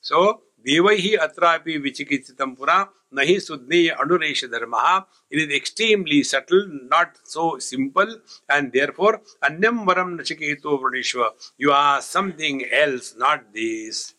[0.00, 5.06] so, Devahi atrapi vichikitsitam pura nahi sudneya anuresha dharma.
[5.30, 8.18] It is extremely subtle, not so simple,
[8.48, 11.30] and therefore, anyam varam nachiketo vradishva.
[11.56, 14.14] You are something else, not this.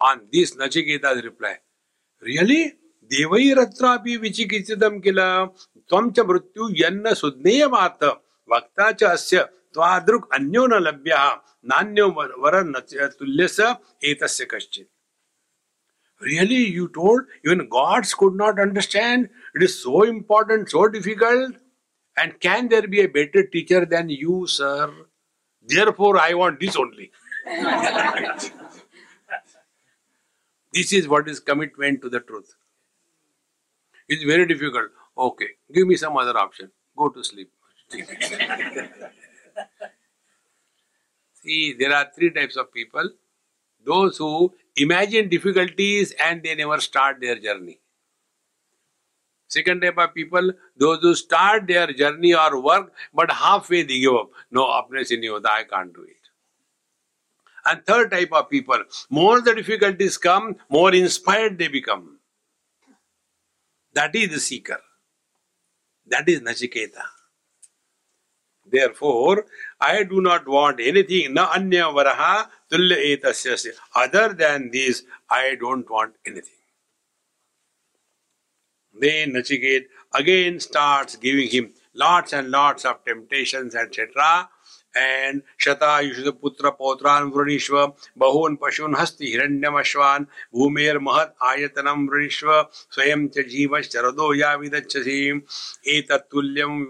[0.00, 1.58] On this, Nachiketa's reply
[2.21, 2.63] Really?
[3.11, 5.19] देवैरत्रापि विचिकित्सितं किल
[5.89, 8.03] त्वं च मृत्यु यन्न सुज्ञेयमात्
[8.53, 9.43] वक्ता च अस्य
[9.73, 11.23] त्वादृक् अन्यो न लभ्यः
[11.71, 12.61] नान्यो वर
[13.19, 13.59] तुल्यस
[14.11, 14.89] एतस्य कश्चित्
[16.21, 19.29] Really, you told even gods could not understand.
[19.53, 21.53] It is so important, so difficult.
[22.17, 24.91] And can there be a better teacher than you, sir?
[25.67, 27.11] Therefore, I want this only.
[30.72, 32.54] This is what is commitment to the truth.
[34.08, 34.90] It's very difficult.
[35.16, 36.70] Okay, give me some other option.
[36.96, 37.50] Go to sleep.
[41.42, 43.10] See, there are three types of people
[43.84, 47.80] those who imagine difficulties and they never start their journey.
[49.48, 54.14] Second type of people, those who start their journey or work, but halfway they give
[54.14, 54.30] up.
[54.50, 56.21] No, apne I can't do it.
[57.64, 62.18] And third type of people, more the difficulties come, more inspired they become.
[63.94, 64.80] That is the seeker.
[66.06, 67.02] That is Nachiketa.
[68.64, 69.46] Therefore,
[69.80, 72.48] I do not want anything, na anya varaha.
[73.94, 76.54] Other than this, I don't want anything.
[78.98, 84.48] Then Nachiket again starts giving him lots and lots of temptations, etc.
[84.96, 87.86] And शतायुष पुत्र पौत्रान वृणीष्व,
[88.18, 95.42] बहून पशुन हस्ति हिरण्यम अश्वान भूमेर महत आयतनम वृणीष्व, स्वयं च जीव शरदो या विदच्छसी
[95.86, 96.86] एक तुल्यम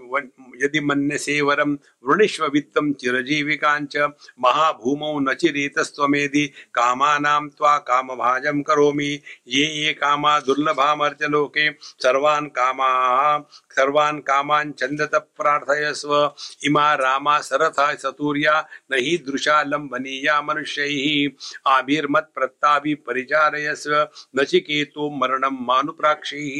[0.63, 1.77] यदि मन से वरम
[2.07, 3.97] वृणीष्व वित्तम चिरजीविकांच
[4.39, 13.39] महाभूमौ न स्वेदि कामान त्वा काम भाजम करोमि। ये ये कामा दुर्लभा मर्चलोके सर्वान कामा,
[13.71, 18.59] सर्वान कामान चंदत प्रार्थयस्व इमा रामा सरथा सतूर्या
[18.91, 23.95] न हि दृशा लम्बनीया मनुष्यैः आभिर्मत् प्रत्ताभि परिचारयस्व
[24.39, 26.59] नचिकेतो मरणं मानुप्राक्षैः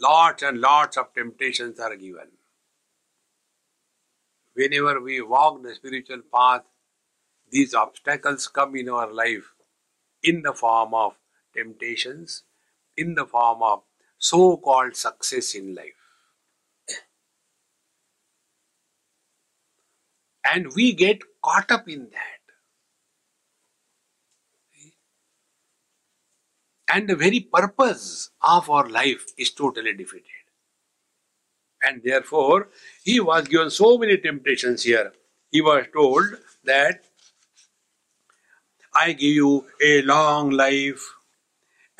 [0.00, 2.28] lots and lots of temptations are given.
[4.54, 6.62] Whenever we walk the spiritual path,
[7.52, 9.54] these obstacles come in our life
[10.22, 11.14] in the form of
[11.54, 12.44] temptations,
[12.96, 13.82] in the form of
[14.18, 15.99] so called success in life.
[20.44, 22.40] And we get caught up in that.
[26.92, 30.26] And the very purpose of our life is totally defeated.
[31.82, 32.68] And therefore,
[33.04, 35.12] he was given so many temptations here.
[35.50, 36.24] He was told
[36.64, 37.04] that
[38.94, 41.00] I give you a long life,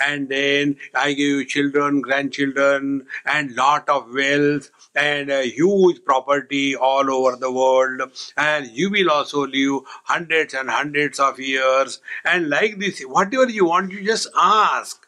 [0.00, 6.74] and then I give you children, grandchildren, and lot of wealth, and a huge property
[6.76, 12.48] all over the world, and you will also live hundreds and hundreds of years, and
[12.48, 15.06] like this, whatever you want, you just ask.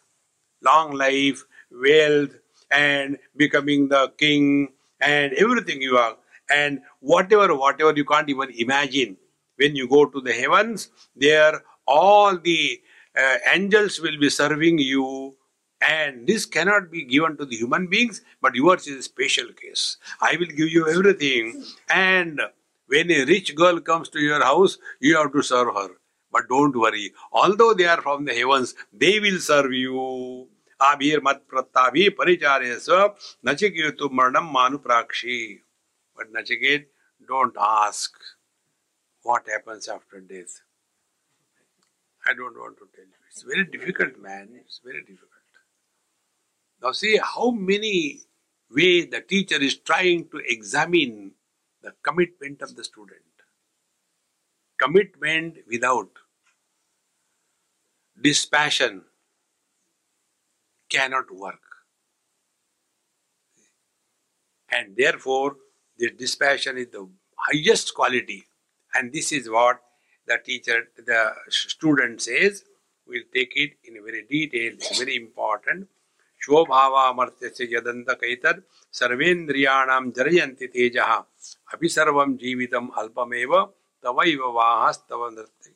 [0.63, 2.31] Long life, wealth,
[2.71, 6.17] and becoming the king, and everything you are,
[6.51, 9.17] and whatever, whatever you can't even imagine.
[9.57, 12.81] When you go to the heavens, there all the
[13.17, 15.37] uh, angels will be serving you
[15.81, 19.97] and this cannot be given to the human beings but yours is a special case.
[20.21, 22.41] I will give you everything and
[22.87, 25.89] when a rich girl comes to your house you have to serve her.
[26.31, 30.49] But don't worry although they are from the heavens they will serve you.
[30.81, 33.15] Abhir mat prattavi paricharyasva
[33.45, 35.61] nachiketu marnam manuprakshi.
[36.17, 36.87] But nachiket
[37.29, 38.13] don't ask
[39.23, 40.61] what happens after death
[42.27, 43.21] I don't want to tell you.
[43.31, 44.51] It's very difficult, man.
[44.65, 45.31] It's very difficult.
[46.83, 48.21] Now see how many
[48.71, 51.33] ways the teacher is trying to examine
[51.83, 53.21] the commitment of the student.
[54.81, 56.11] Commitment without
[58.21, 59.03] dispassion
[60.91, 61.61] cannot work.
[64.71, 65.57] And therefore,
[65.99, 68.45] the dispassion is the highest quality.
[68.95, 69.81] And this is what
[70.29, 72.65] the teacher, the student says.
[73.09, 75.89] We'll take it in very detail, it's very important.
[76.41, 78.61] शोभावामर्त्यस्य यदन्तकैतद्
[78.99, 81.11] सर्वेन्द्रियाणां जरयन्ति तेजः
[81.75, 83.53] अपि सर्वं जीवितम् अल्पमेव
[84.05, 85.71] तवैव वाहस्तव नृत्य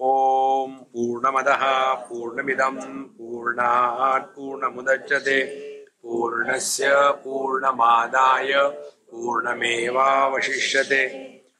[0.00, 1.62] ॐ पूर्णमदः
[2.08, 2.76] पूर्णमिदं
[3.18, 5.38] पूर्णात् पूर्णमुदच्यते
[6.02, 6.90] पूर्णस्य
[7.24, 8.52] पूर्णमादाय
[9.10, 11.02] पूर्णमेवावशिष्यते